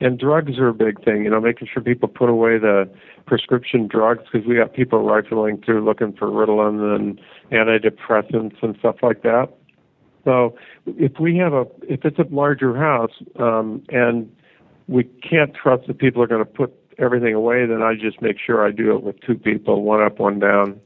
[0.02, 2.90] And drugs are a big thing, you know, making sure people put away the
[3.24, 7.20] prescription drugs because we got people rifling through looking for Ritalin and
[7.52, 9.54] antidepressants and stuff like that.
[10.24, 14.28] So if we have a, if it's a larger house um, and
[14.88, 18.40] we can't trust that people are going to put everything away, then I just make
[18.40, 20.80] sure I do it with two people, one up, one down.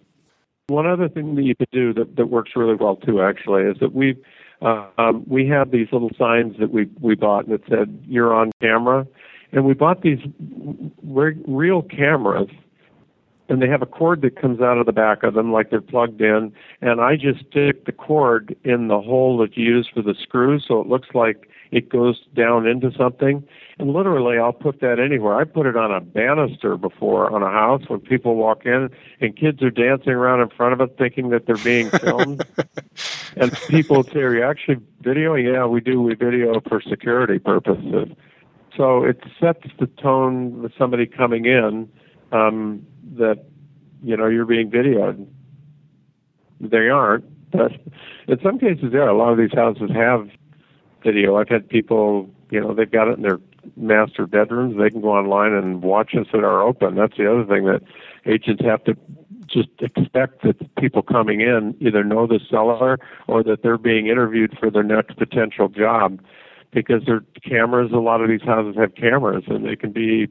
[0.66, 3.78] One other thing that you could do that, that works really well too, actually, is
[3.80, 4.16] that we
[4.66, 8.50] uh, um, we have these little signs that we we bought that said "You're on
[8.60, 9.06] camera,"
[9.52, 10.18] and we bought these
[11.04, 12.48] re- real cameras,
[13.48, 15.80] and they have a cord that comes out of the back of them, like they're
[15.80, 20.02] plugged in, and I just stick the cord in the hole that you use for
[20.02, 23.46] the screws, so it looks like it goes down into something.
[23.78, 25.34] And literally, I'll put that anywhere.
[25.34, 28.88] I put it on a banister before on a house when people walk in
[29.20, 32.42] and kids are dancing around in front of it thinking that they're being filmed.
[33.36, 35.52] and people say, Are you actually videoing?
[35.52, 36.00] Yeah, we do.
[36.00, 38.08] We video for security purposes.
[38.74, 41.90] So it sets the tone with somebody coming in
[42.32, 43.44] um, that,
[44.02, 45.26] you know, you're being videoed.
[46.60, 47.24] They aren't.
[47.50, 47.72] But
[48.26, 50.30] in some cases, yeah, a lot of these houses have
[51.02, 51.36] video.
[51.36, 53.38] I've had people, you know, they've got it in their
[53.76, 54.76] master bedrooms.
[54.78, 56.94] They can go online and watch us that are open.
[56.94, 57.82] That's the other thing that
[58.24, 58.96] agents have to
[59.46, 62.98] just expect that people coming in either know the seller
[63.28, 66.20] or that they're being interviewed for their next potential job
[66.72, 70.28] because their cameras a lot of these houses have cameras and they can be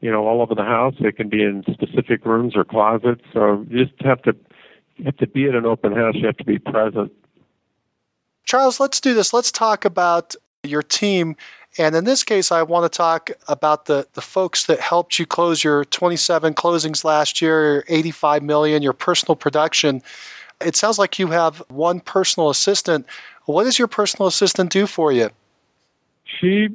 [0.00, 3.64] you know all over the house they can be in specific rooms or closets so
[3.70, 4.34] you just have to
[5.04, 7.12] have to be at an open house you have to be present
[8.48, 9.34] Charles, let's do this.
[9.34, 11.36] Let's talk about your team.
[11.76, 15.26] And in this case, I want to talk about the, the folks that helped you
[15.26, 20.02] close your 27 closings last year, your 85 million, your personal production.
[20.60, 23.06] It sounds like you have one personal assistant.
[23.44, 25.30] What does your personal assistant do for you?
[26.24, 26.68] She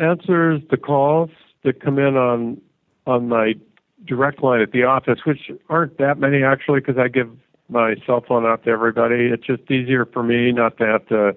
[0.00, 1.30] answers the calls
[1.62, 2.60] that come in on
[3.06, 3.54] on my
[4.04, 7.30] direct line at the office, which aren't that many actually, because I give
[7.68, 9.26] my cell phone out to everybody.
[9.26, 11.36] It's just easier for me not to have to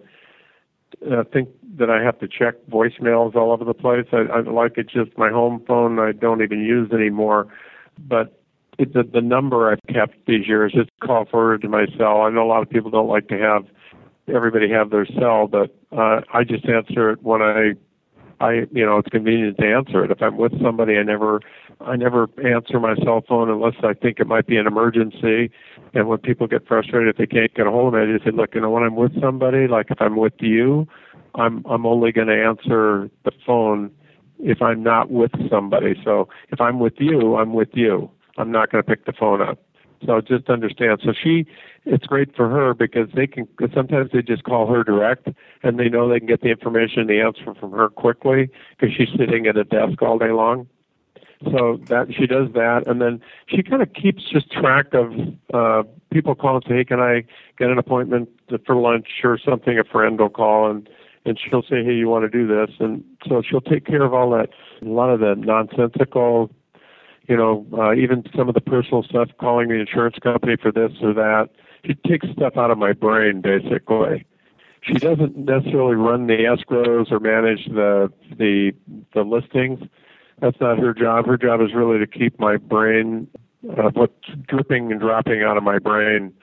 [1.12, 4.08] uh, think that I have to check voicemails all over the place.
[4.12, 6.00] I, I like it just my home phone.
[6.00, 7.48] I don't even use anymore.
[7.98, 8.42] But
[8.78, 12.22] it, the, the number I've kept these years is call forwarded to my cell.
[12.22, 13.66] I know a lot of people don't like to have
[14.28, 17.74] everybody have their cell, but uh, I just answer it when I
[18.40, 20.12] I you know it's convenient to answer it.
[20.12, 21.42] If I'm with somebody, I never
[21.80, 25.52] I never answer my cell phone unless I think it might be an emergency.
[25.94, 28.26] And when people get frustrated if they can't get a hold of me, I just
[28.26, 30.88] say, look, you know, when I'm with somebody, like if I'm with you,
[31.36, 33.92] I'm I'm only going to answer the phone
[34.40, 36.00] if I'm not with somebody.
[36.04, 38.10] So if I'm with you, I'm with you.
[38.38, 39.60] I'm not going to pick the phone up.
[40.06, 41.00] So just understand.
[41.04, 41.46] So she,
[41.86, 43.48] it's great for her because they can.
[43.58, 45.30] Cause sometimes they just call her direct,
[45.64, 49.10] and they know they can get the information, the answer from her quickly because she's
[49.16, 50.68] sitting at a desk all day long.
[51.44, 55.12] So that she does that, and then she kind of keeps just track of
[55.54, 57.24] uh, people call and say, "Hey, can I
[57.58, 58.30] get an appointment
[58.64, 60.88] for lunch or something?" A friend will call and
[61.26, 64.14] and she'll say, "Hey, you want to do this?" And so she'll take care of
[64.14, 64.50] all that,
[64.84, 66.52] a lot of the nonsensical,
[67.28, 70.92] you know, uh, even some of the personal stuff, calling the insurance company for this
[71.02, 71.50] or that.
[71.86, 74.26] She takes stuff out of my brain, basically.
[74.82, 78.74] She doesn't necessarily run the escrows or manage the the
[79.14, 79.80] the listings
[80.42, 81.28] that's not her job.
[81.28, 83.28] Her job is really to keep my brain,
[83.78, 86.34] uh, what's dripping and dropping out of my brain,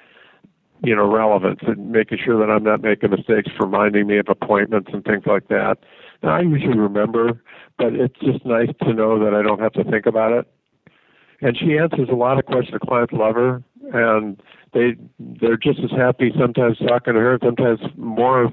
[0.84, 4.90] you know, relevant and making sure that I'm not making mistakes, reminding me of appointments
[4.92, 5.78] and things like that.
[6.22, 7.42] Now, I usually remember,
[7.76, 10.46] but it's just nice to know that I don't have to think about it.
[11.40, 12.78] And she answers a lot of questions.
[12.80, 14.40] The clients love her, and
[14.72, 18.52] they they're just as happy sometimes talking to her, sometimes more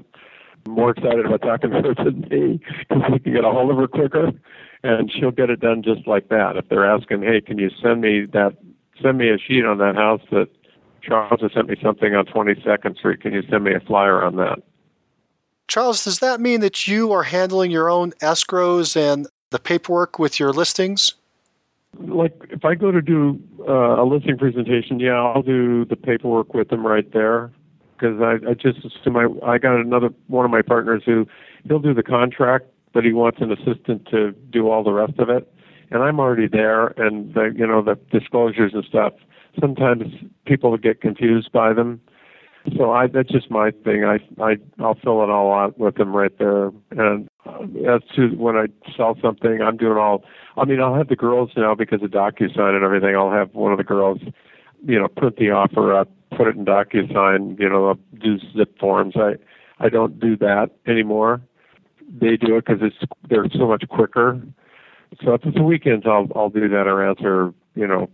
[0.68, 3.76] more excited about talking to her than me because we can get a hold of
[3.76, 4.32] her quicker
[4.86, 6.56] and she'll get it done just like that.
[6.56, 8.56] If they're asking, hey, can you send me that,
[9.02, 10.48] send me a sheet on that house that
[11.02, 13.20] Charles has sent me something on 22nd Street.
[13.20, 14.58] Can you send me a flyer on that?
[15.68, 20.38] Charles, does that mean that you are handling your own escrows and the paperwork with
[20.38, 21.14] your listings?
[21.98, 26.54] Like if I go to do uh, a listing presentation, yeah, I'll do the paperwork
[26.54, 27.50] with them right there
[27.96, 31.26] because I, I just assume I I got another one of my partners who
[31.64, 32.66] he'll do the contract
[32.96, 35.52] but he wants an assistant to do all the rest of it.
[35.90, 39.12] And I'm already there, and the, you know the disclosures and stuff.
[39.60, 40.14] Sometimes
[40.46, 42.00] people get confused by them,
[42.74, 44.06] So I that's just my thing.
[44.06, 46.72] I I I'll fill it all out with them right there.
[46.92, 50.24] And uh, as to when I sell something, I'm doing all.
[50.56, 53.14] I mean, I'll have the girls now because of DocuSign and everything.
[53.14, 54.20] I'll have one of the girls,
[54.86, 57.60] you know, print the offer up, put it in DocuSign.
[57.60, 59.16] You know, do zip forms.
[59.16, 59.34] I
[59.80, 61.42] I don't do that anymore.
[62.08, 64.40] They do it because it's they're so much quicker.
[65.24, 67.52] So if it's the weekends, I'll I'll do that or answer.
[67.74, 68.10] You know,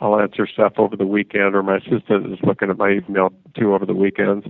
[0.00, 3.74] I'll answer stuff over the weekend, or my assistant is looking at my email too
[3.74, 4.46] over the weekends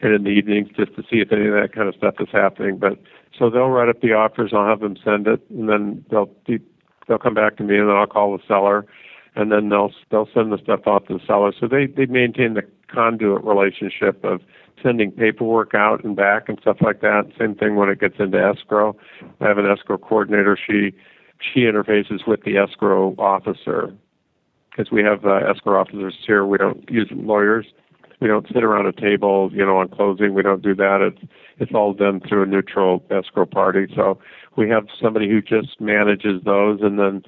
[0.00, 2.28] and in the evenings just to see if any of that kind of stuff is
[2.30, 2.78] happening.
[2.78, 2.98] But
[3.36, 7.18] so they'll write up the offers, I'll have them send it, and then they'll they'll
[7.18, 8.86] come back to me, and then I'll call the seller,
[9.34, 11.52] and then they'll they'll send the stuff off to the seller.
[11.58, 14.42] So they they maintain the conduit relationship of
[14.82, 17.30] sending paperwork out and back and stuff like that.
[17.38, 18.96] Same thing when it gets into escrow.
[19.40, 20.56] I have an escrow coordinator.
[20.56, 20.94] She
[21.40, 23.94] she interfaces with the escrow officer
[24.70, 26.44] because we have uh, escrow officers here.
[26.44, 27.66] We don't use lawyers.
[28.20, 30.34] We don't sit around a table, you know, on closing.
[30.34, 31.00] We don't do that.
[31.00, 33.86] It's it's all done through a neutral escrow party.
[33.94, 34.18] So
[34.56, 37.22] we have somebody who just manages those, and then,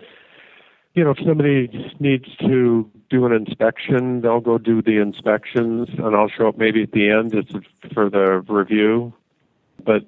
[0.94, 6.16] you know, if somebody needs to do an inspection, they'll go do the inspections, and
[6.16, 7.52] I'll show up maybe at the end just
[7.92, 9.12] for the review.
[9.84, 10.06] But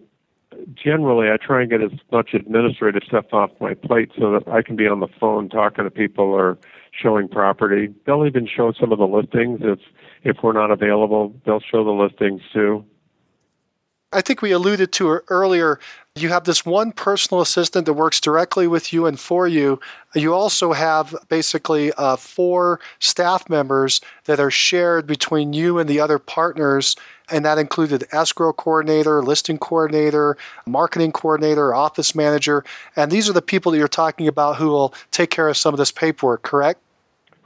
[0.74, 4.62] generally I try and get as much administrative stuff off my plate so that I
[4.62, 6.58] can be on the phone talking to people or
[6.92, 7.92] showing property.
[8.04, 9.80] They'll even show some of the listings if
[10.24, 11.34] if we're not available.
[11.44, 12.84] They'll show the listings too.
[14.12, 15.80] I think we alluded to earlier.
[16.14, 19.80] You have this one personal assistant that works directly with you and for you.
[20.14, 26.00] You also have basically uh, four staff members that are shared between you and the
[26.00, 26.96] other partners,
[27.30, 30.36] and that included escrow coordinator, listing coordinator,
[30.66, 32.62] marketing coordinator, office manager.
[32.94, 35.72] And these are the people that you're talking about who will take care of some
[35.72, 36.80] of this paperwork, correct?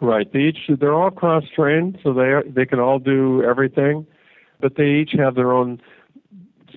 [0.01, 0.31] Right.
[0.31, 4.07] They each they're all cross trained, so they are, they can all do everything,
[4.61, 5.81] but they each have their own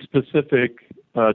[0.02, 1.32] specific uh,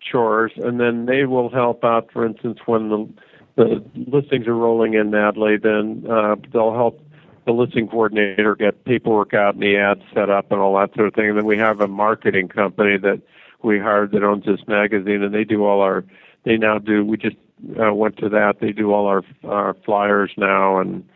[0.00, 2.10] chores, and then they will help out.
[2.12, 3.08] For instance, when the
[3.56, 7.00] the listings are rolling in Natalie, then uh, they'll help
[7.46, 11.06] the listing coordinator get paperwork out and the ads set up and all that sort
[11.08, 11.30] of thing.
[11.30, 13.22] And then we have a marketing company that
[13.62, 16.04] we hired that owns this magazine, and they do all our.
[16.44, 17.04] They now do.
[17.04, 17.36] We just
[17.80, 18.60] uh, went to that.
[18.60, 21.08] They do all our our flyers now and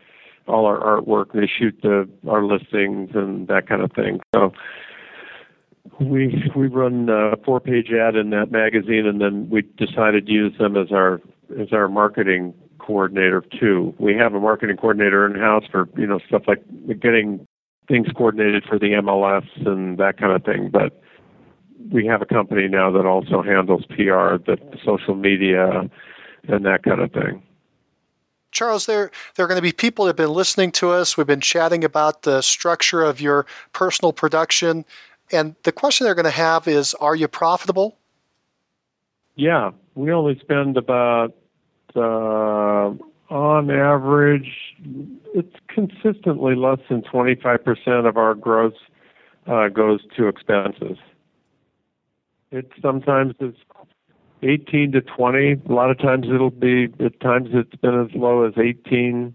[0.47, 1.33] all our artwork.
[1.33, 4.19] They shoot the our listings and that kind of thing.
[4.33, 4.53] So
[5.99, 10.25] we we run uh, a four page ad in that magazine and then we decided
[10.27, 11.21] to use them as our
[11.59, 13.93] as our marketing coordinator too.
[13.99, 16.63] We have a marketing coordinator in house for, you know, stuff like
[16.99, 17.47] getting
[17.87, 20.69] things coordinated for the MLS and that kind of thing.
[20.69, 21.01] But
[21.91, 25.89] we have a company now that also handles PR, the social media
[26.47, 27.43] and that kind of thing.
[28.51, 31.15] Charles, there, there are going to be people that have been listening to us.
[31.15, 34.83] We've been chatting about the structure of your personal production.
[35.31, 37.97] And the question they're going to have is Are you profitable?
[39.35, 41.33] Yeah, we only spend about,
[41.95, 42.91] uh,
[43.29, 44.75] on average,
[45.33, 48.73] it's consistently less than 25% of our gross
[49.47, 50.97] uh, goes to expenses.
[52.51, 53.55] It sometimes is
[54.43, 55.53] 18 to 20.
[55.53, 59.33] A lot of times it'll be, at times it's been as low as 18%.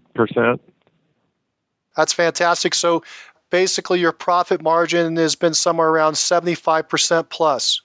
[1.95, 2.75] That's fantastic.
[2.75, 3.03] So
[3.49, 7.81] basically your profit margin has been somewhere around 75% plus.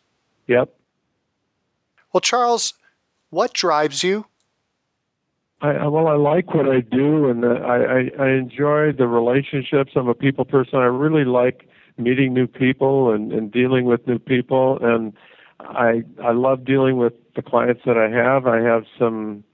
[0.46, 0.74] Yep.
[2.12, 2.74] Well, Charles,
[3.30, 4.26] what drives you?
[5.62, 9.92] I, well, I like what I do, and I, I, I enjoy the relationships.
[9.94, 10.80] I'm a people person.
[10.80, 15.12] I really like meeting new people and, and dealing with new people, and
[15.60, 18.48] I I love dealing with the clients that I have.
[18.48, 19.44] I have some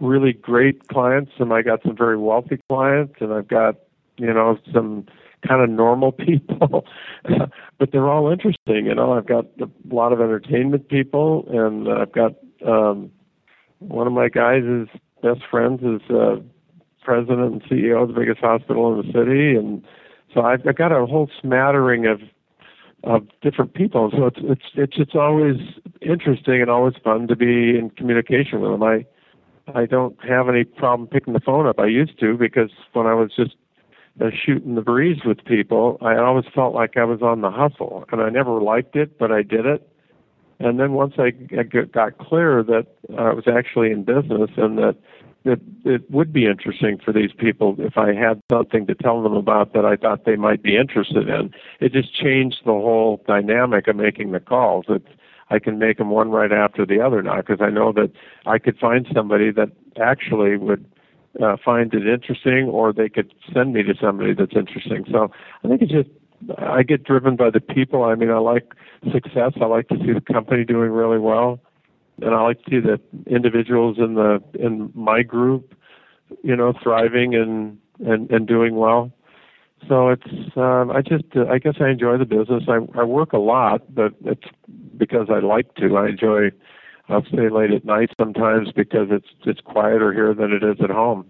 [0.00, 3.76] really great clients, and I got some very wealthy clients, and I've got
[4.16, 5.06] you know some
[5.46, 6.86] kind of normal people,
[7.78, 8.86] but they're all interesting.
[8.86, 12.34] You know, I've got a lot of entertainment people, and I've got
[12.66, 13.10] um,
[13.78, 14.88] one of my guys'
[15.22, 16.36] best friends is uh,
[17.02, 19.84] president and CEO of the biggest hospital in the city, and
[20.34, 22.20] so I've, I've got a whole smattering of
[23.04, 24.10] of different people.
[24.10, 25.56] So it's it's it's it's always
[26.00, 28.82] interesting and always fun to be in communication with them.
[28.82, 29.06] I
[29.74, 31.78] I don't have any problem picking the phone up.
[31.78, 33.56] I used to because when I was just
[34.20, 38.04] uh, shooting the breeze with people, I always felt like I was on the hustle,
[38.10, 39.88] and I never liked it, but I did it.
[40.60, 42.86] And then once I, I got clear that
[43.16, 44.96] I was actually in business and that
[45.44, 49.34] it, it would be interesting for these people if I had something to tell them
[49.34, 51.54] about that I thought they might be interested in.
[51.80, 54.86] It just changed the whole dynamic of making the calls.
[54.88, 55.06] It's,
[55.50, 58.10] I can make them one right after the other now because I know that
[58.44, 60.84] I could find somebody that actually would
[61.42, 65.04] uh, find it interesting, or they could send me to somebody that's interesting.
[65.10, 65.30] So
[65.64, 66.08] I think it's just
[66.58, 68.04] I get driven by the people.
[68.04, 68.72] I mean, I like
[69.12, 69.52] success.
[69.60, 71.60] I like to see the company doing really well,
[72.22, 75.74] and I like to see the individuals in the in my group,
[76.42, 79.12] you know, thriving and and and doing well.
[79.86, 82.64] So it's um, I just uh, I guess I enjoy the business.
[82.68, 84.48] I I work a lot, but it's
[84.96, 85.96] because I like to.
[85.96, 86.50] I enjoy.
[87.08, 90.90] I'll stay late at night sometimes because it's it's quieter here than it is at
[90.90, 91.26] home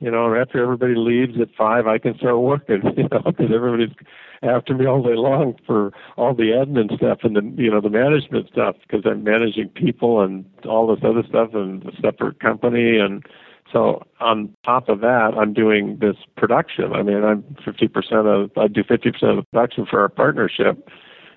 [0.00, 3.94] you know, after everybody leaves at five, I can start working, you know, because everybody's
[4.42, 7.90] after me all day long for all the admin stuff and the, you know, the
[7.90, 12.96] management stuff because I'm managing people and all this other stuff and a separate company.
[12.96, 13.22] And
[13.70, 16.94] so on top of that, I'm doing this production.
[16.94, 20.88] I mean, I'm 50% of, I do 50% of the production for our partnership.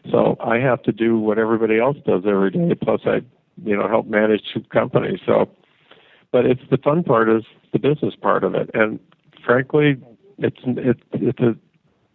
[0.09, 2.75] So I have to do what everybody else does every day.
[2.75, 3.21] Plus I,
[3.63, 5.19] you know, help manage two companies.
[5.25, 5.49] So,
[6.31, 8.69] but it's the fun part is the business part of it.
[8.73, 8.99] And
[9.45, 9.97] frankly,
[10.37, 11.55] it's it's it's a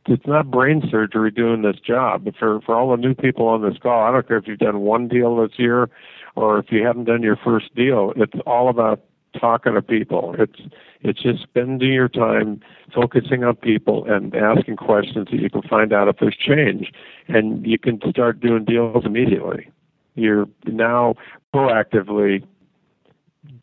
[0.07, 2.25] it's not brain surgery doing this job.
[2.25, 4.59] But for for all the new people on this call, I don't care if you've
[4.59, 5.89] done one deal this year
[6.35, 8.13] or if you haven't done your first deal.
[8.17, 9.01] It's all about
[9.39, 10.35] talking to people.
[10.39, 10.61] It's
[11.01, 12.61] it's just spending your time
[12.93, 16.93] focusing on people and asking questions that you can find out if there's change,
[17.29, 19.71] and you can start doing deals immediately.
[20.15, 21.15] You're now
[21.55, 22.45] proactively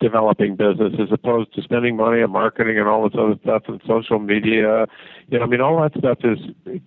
[0.00, 3.80] developing business as opposed to spending money on marketing and all this other stuff and
[3.86, 4.86] social media.
[5.28, 6.38] You know, I mean, all that stuff is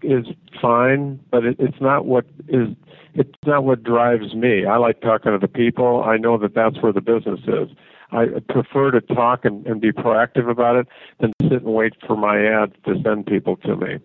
[0.01, 0.25] is
[0.61, 2.69] fine, but it, it's not what is
[3.13, 4.65] it's not what drives me.
[4.65, 6.03] I like talking to the people.
[6.03, 7.69] I know that that's where the business is.
[8.11, 10.87] I prefer to talk and, and be proactive about it
[11.19, 13.99] than sit and wait for my ads to send people to me.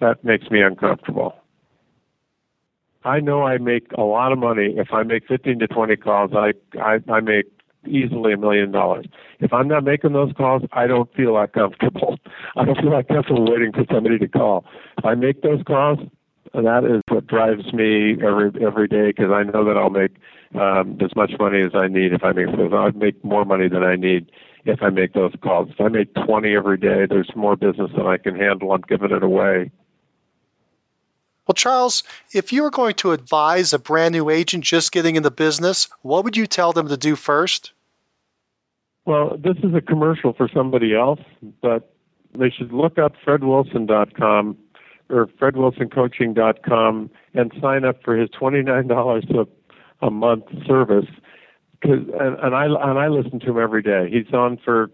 [0.00, 1.34] That makes me uncomfortable.
[3.04, 6.30] I know I make a lot of money if I make 15 to 20 calls.
[6.34, 7.46] I I, I make
[7.86, 9.06] easily a million dollars.
[9.40, 12.18] If I'm not making those calls, I don't feel that comfortable.
[12.56, 14.64] I don't feel that comfortable waiting for somebody to call.
[14.98, 15.98] If I make those calls,
[16.54, 20.16] that is what drives me every every day because I know that I'll make
[20.54, 22.72] um, as much money as I need if I make those.
[22.72, 24.30] I'd make more money than I need
[24.64, 25.70] if I make those calls.
[25.70, 28.72] If I make 20 every day, there's more business than I can handle.
[28.72, 29.70] I'm giving it away.
[31.46, 35.24] Well, Charles, if you were going to advise a brand new agent just getting in
[35.24, 37.72] the business, what would you tell them to do first?
[39.04, 41.20] Well, this is a commercial for somebody else,
[41.60, 41.92] but
[42.38, 44.56] they should look up fredwilson.com
[45.12, 51.06] or fredwilsoncoaching.com and sign up for his $29 a, a month service.
[51.82, 54.08] Cause, and, and I and I listen to him every day.
[54.08, 54.88] He's on for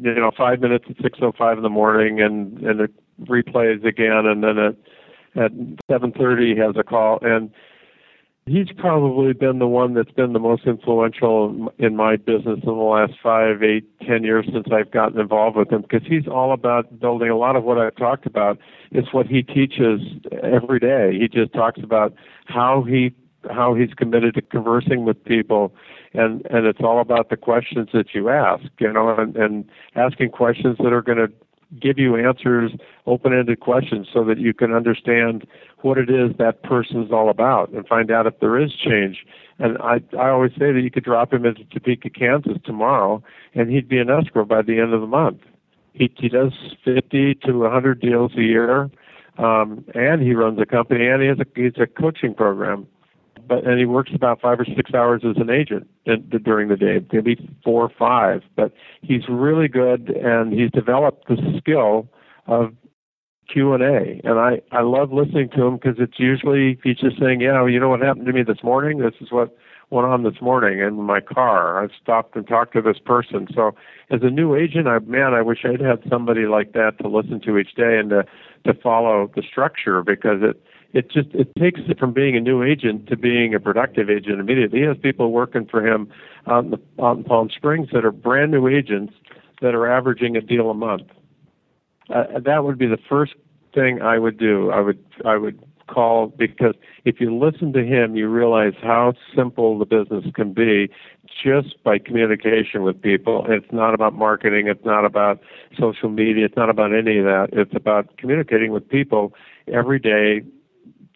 [0.00, 2.90] you know five minutes at six oh five in the morning, and and it
[3.24, 4.76] replays again, and then at
[5.36, 5.52] at
[5.90, 7.50] 7:30 has a call and
[8.46, 12.72] he's probably been the one that's been the most influential in my business in the
[12.72, 16.98] last five, eight, ten years since I've gotten involved with him because he's all about
[16.98, 18.58] building a lot of what I've talked about.
[18.90, 20.00] It's what he teaches
[20.42, 21.18] every day.
[21.18, 22.14] He just talks about
[22.46, 23.14] how he
[23.50, 25.74] how he's committed to conversing with people
[26.14, 30.30] and and it's all about the questions that you ask you know and, and asking
[30.30, 31.28] questions that are going to
[31.80, 32.72] give you answers,
[33.06, 35.46] open ended questions, so that you can understand
[35.84, 39.26] what it is that person's all about and find out if there is change.
[39.58, 43.22] And I, I always say that you could drop him into Topeka, Kansas tomorrow,
[43.54, 45.40] and he'd be an escrow by the end of the month.
[45.92, 46.52] He, he does
[46.84, 48.90] 50 to 100 deals a year,
[49.38, 52.86] um, and he runs a company, and he has a, he's a coaching program
[53.46, 56.76] but and he works about five or six hours as an agent in, during the
[56.76, 58.42] day, maybe four or five.
[58.56, 58.72] But
[59.02, 62.08] he's really good, and he's developed the skill
[62.46, 62.74] of
[63.48, 67.18] Q and A, and I I love listening to him because it's usually he's just
[67.18, 68.98] saying, yeah, well, you know what happened to me this morning.
[68.98, 69.56] This is what
[69.90, 71.84] went on this morning in my car.
[71.84, 73.46] I stopped and talked to this person.
[73.54, 73.74] So
[74.10, 77.40] as a new agent, I man, I wish I'd had somebody like that to listen
[77.40, 78.24] to each day and to
[78.64, 80.62] to follow the structure because it
[80.92, 84.40] it just it takes it from being a new agent to being a productive agent
[84.40, 84.80] immediately.
[84.80, 86.08] He has people working for him
[86.46, 89.14] out in, the, out in Palm Springs that are brand new agents
[89.60, 91.08] that are averaging a deal a month.
[92.12, 93.34] Uh, that would be the first
[93.74, 94.70] thing I would do.
[94.70, 96.74] I would I would call because
[97.04, 100.90] if you listen to him, you realize how simple the business can be
[101.26, 103.46] just by communication with people.
[103.48, 104.68] It's not about marketing.
[104.68, 105.40] It's not about
[105.78, 106.44] social media.
[106.46, 107.50] It's not about any of that.
[107.52, 109.34] It's about communicating with people
[109.66, 110.42] every day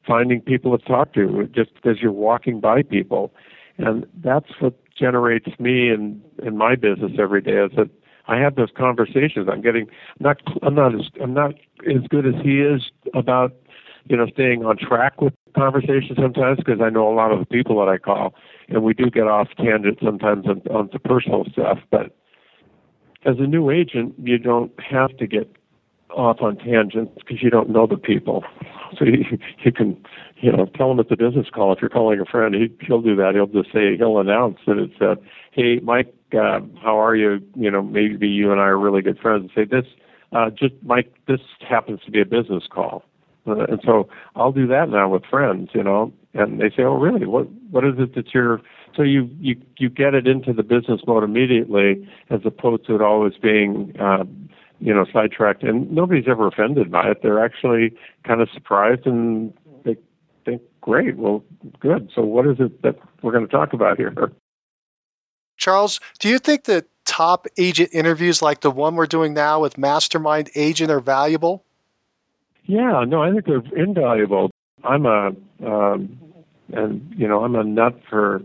[0.07, 3.35] finding people to talk to just as you're walking by people.
[3.79, 7.91] And that's what generates me in, in my business every day is that
[8.29, 9.49] I have those conversations.
[9.51, 9.89] I'm getting
[10.21, 11.55] not I'm not as I'm not
[11.87, 13.55] as good as he is about
[14.09, 17.47] you know staying on track with conversations sometimes because I know a lot of the
[17.47, 18.35] people that I call
[18.69, 21.79] and we do get off tangent sometimes on, on the personal stuff.
[21.91, 22.17] But
[23.25, 25.55] as a new agent, you don't have to get
[26.11, 28.45] off on tangents because you don't know the people.
[28.97, 30.03] So you, you can,
[30.41, 31.73] you know, tell them it's a business call.
[31.73, 33.35] If you're calling a friend, he, he'll do that.
[33.35, 35.17] He'll just say, he'll announce that it's, uh,
[35.51, 37.41] hey, Mike, uh, how are you?
[37.55, 39.43] You know, maybe you and I are really good friends.
[39.43, 39.87] And say this,
[40.33, 43.05] uh, just Mike, this happens to be a business call.
[43.47, 46.97] Uh, and so I'll do that now with friends, you know, and they say, "Oh,
[46.97, 47.27] really?
[47.27, 48.61] What what is it that you're?"
[48.97, 53.03] So you you you get it into the business mode immediately, as opposed to it
[53.03, 54.25] always being, uh,
[54.81, 55.63] you know, sidetracked.
[55.63, 57.23] And nobody's ever offended by it.
[57.23, 59.53] They're actually kind of surprised and
[59.85, 59.97] they
[60.45, 61.45] think, "Great, well,
[61.79, 62.11] good.
[62.15, 64.13] So what is it that we're going to talk about here?"
[65.57, 69.79] Charles, do you think that top agent interviews like the one we're doing now with
[69.79, 71.65] Mastermind Agent are valuable?
[72.65, 74.51] Yeah, no, I think they're invaluable.
[74.85, 75.29] I'm a,
[75.65, 76.19] um,
[76.73, 78.43] and you know, I'm a nut for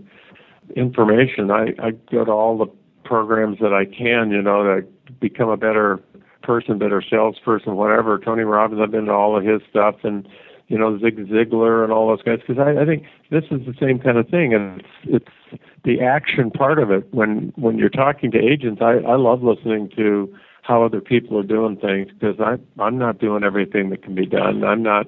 [0.76, 1.52] information.
[1.52, 2.68] I, I go to all the
[3.04, 4.88] programs that I can, you know, to
[5.20, 6.00] become a better
[6.44, 8.18] person, better salesperson, whatever.
[8.20, 10.28] Tony Robbins, I've been to all of his stuff, and
[10.72, 13.76] you know, Zig Ziglar and all those guys, because I, I think this is the
[13.78, 17.14] same kind of thing, and it's, it's the action part of it.
[17.14, 21.44] When when you're talking to agents, I, I love listening to how other people are
[21.44, 24.64] doing things because I I'm not doing everything that can be done.
[24.64, 25.08] I'm not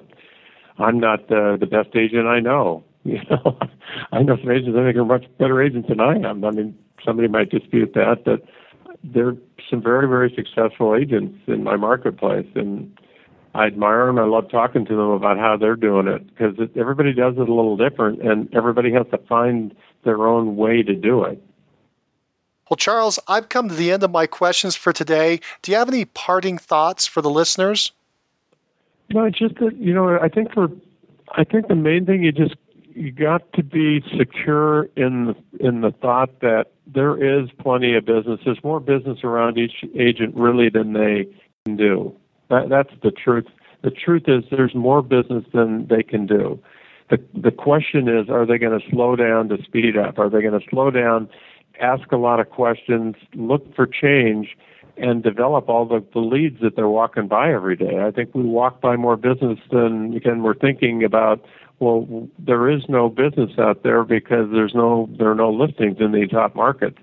[0.78, 2.84] I'm not the the best agent I know.
[3.06, 3.58] You know,
[4.12, 6.42] I know some agents I think are much better agents than I am.
[6.42, 6.74] I mean,
[7.04, 8.42] somebody might dispute that, but
[9.02, 9.36] there are
[9.68, 12.98] some very very successful agents in my marketplace, and
[13.54, 14.18] I admire them.
[14.18, 17.54] I love talking to them about how they're doing it because everybody does it a
[17.54, 19.74] little different, and everybody has to find
[20.04, 21.40] their own way to do it.
[22.68, 25.40] Well, Charles, I've come to the end of my questions for today.
[25.62, 27.92] Do you have any parting thoughts for the listeners?
[29.10, 30.68] No, just that you know, I think for,
[31.32, 32.56] I think the main thing you just
[32.94, 38.04] you got to be secure in the, in the thought that there is plenty of
[38.04, 38.40] business.
[38.44, 41.28] There's more business around each agent really than they
[41.64, 42.16] can do.
[42.50, 43.46] That, that's the truth.
[43.82, 46.60] The truth is there's more business than they can do.
[47.10, 50.18] The the question is, are they going to slow down to speed up?
[50.18, 51.28] Are they going to slow down
[51.80, 54.56] ask a lot of questions, look for change,
[54.96, 58.00] and develop all the, the leads that they're walking by every day.
[58.00, 61.44] I think we walk by more business than again we're thinking about.
[61.80, 66.12] Well, there is no business out there because there's no there are no listings in
[66.12, 66.98] these hot markets.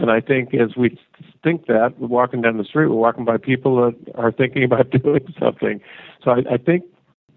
[0.00, 0.98] And I think as we
[1.42, 4.90] think that, we're walking down the street, we're walking by people that are thinking about
[5.02, 5.80] doing something.
[6.22, 6.84] So I, I think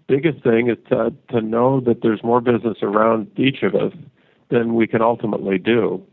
[0.06, 3.92] biggest thing is to to know that there's more business around each of us
[4.50, 6.04] than we can ultimately do.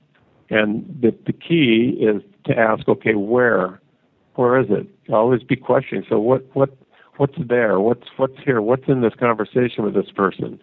[0.49, 3.79] And the, the key is to ask, okay, where?
[4.35, 4.87] Where is it?
[5.11, 6.05] Always be questioning.
[6.09, 6.75] So what, what,
[7.17, 7.79] what's there?
[7.79, 8.61] What's, what's here?
[8.61, 10.59] What's in this conversation with this person?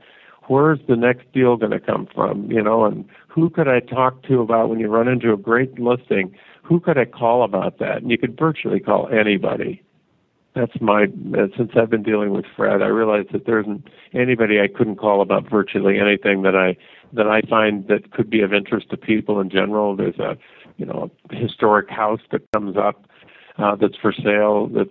[0.48, 2.50] Where's the next deal going to come from?
[2.50, 5.78] You know, and who could I talk to about when you run into a great
[5.78, 6.34] listing?
[6.62, 7.98] Who could I call about that?
[7.98, 9.82] And you could virtually call anybody
[10.56, 11.06] that's my
[11.56, 15.20] since I've been dealing with Fred, I realized that there isn't anybody I couldn't call
[15.20, 16.76] about virtually anything that I
[17.12, 19.94] that I find that could be of interest to people in general.
[19.94, 20.38] There's a
[20.78, 23.06] you know a historic house that comes up
[23.58, 24.88] uh, that's for sale that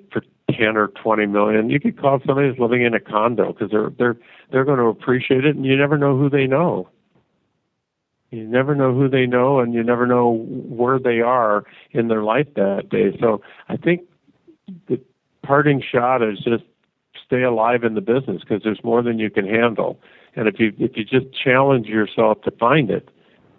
[0.58, 1.70] ten or twenty million.
[1.70, 4.18] You could call somebody who's living in a condo because they're they're
[4.52, 6.90] they're going to appreciate it, and you never know who they know.
[8.32, 12.24] You never know who they know, and you never know where they are in their
[12.24, 13.18] life that day.
[13.20, 14.02] So I think
[14.88, 15.00] the
[15.44, 16.64] parting shot is just
[17.26, 20.00] stay alive in the business because there's more than you can handle.
[20.36, 23.10] And if you if you just challenge yourself to find it,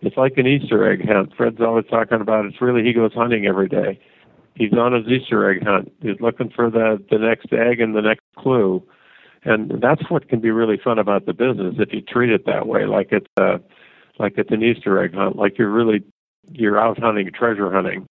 [0.02, 1.35] it's like an Easter egg hunt.
[1.35, 3.98] Fred's always talking about it's really he goes hunting every day.
[4.57, 5.93] He's on his Easter egg hunt.
[6.01, 8.83] He's looking for the the next egg and the next clue.
[9.45, 12.66] And that's what can be really fun about the business if you treat it that
[12.66, 13.61] way, like it's a
[14.19, 16.03] like it's an Easter egg hunt, like you're really
[16.51, 18.07] you're out hunting, treasure hunting.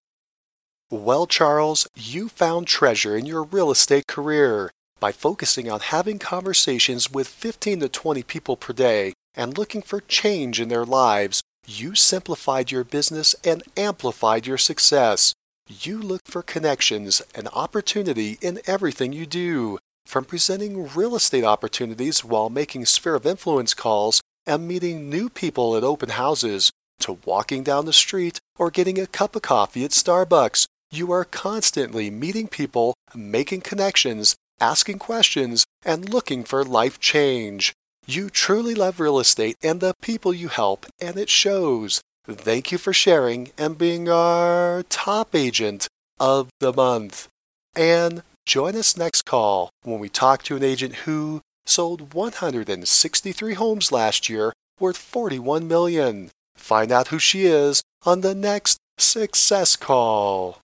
[0.92, 4.72] Well, Charles, you found treasure in your real estate career.
[5.00, 10.00] By focusing on having conversations with 15 to 20 people per day and looking for
[10.00, 15.34] change in their lives, you simplified your business and amplified your success.
[15.68, 22.24] You look for connections and opportunity in everything you do, from presenting real estate opportunities
[22.24, 26.70] while making sphere of influence calls and meeting new people at open houses,
[27.00, 30.68] to walking down the street or getting a cup of coffee at Starbucks.
[30.92, 37.74] You are constantly meeting people, making connections, asking questions, and looking for life change.
[38.06, 42.02] You truly love real estate and the people you help, and it shows.
[42.28, 45.88] Thank you for sharing and being our top agent
[46.20, 47.28] of the month.
[47.76, 53.92] And join us next call when we talk to an agent who sold 163 homes
[53.92, 56.32] last year worth 41 million.
[56.56, 60.60] Find out who she is on the next Success Call.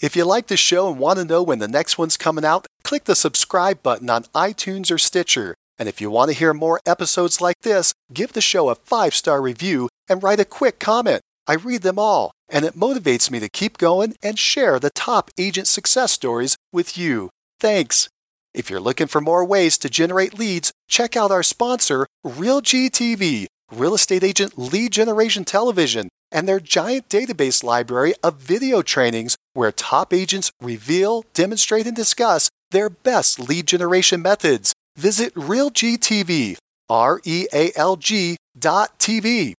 [0.00, 2.66] If you like the show and want to know when the next one's coming out,
[2.82, 5.54] click the subscribe button on iTunes or Stitcher.
[5.78, 9.14] And if you want to hear more episodes like this, give the show a five
[9.14, 11.20] star review and write a quick comment.
[11.46, 15.30] I read them all, and it motivates me to keep going and share the top
[15.38, 17.30] agent success stories with you.
[17.60, 18.08] Thanks.
[18.54, 23.94] If you're looking for more ways to generate leads, check out our sponsor, RealGTV, Real
[23.94, 30.12] Estate Agent Lead Generation Television, and their giant database library of video trainings where top
[30.12, 34.73] agents reveal, demonstrate, and discuss their best lead generation methods.
[34.96, 36.56] Visit RealGTV,
[36.88, 39.54] R E A L G dot TV.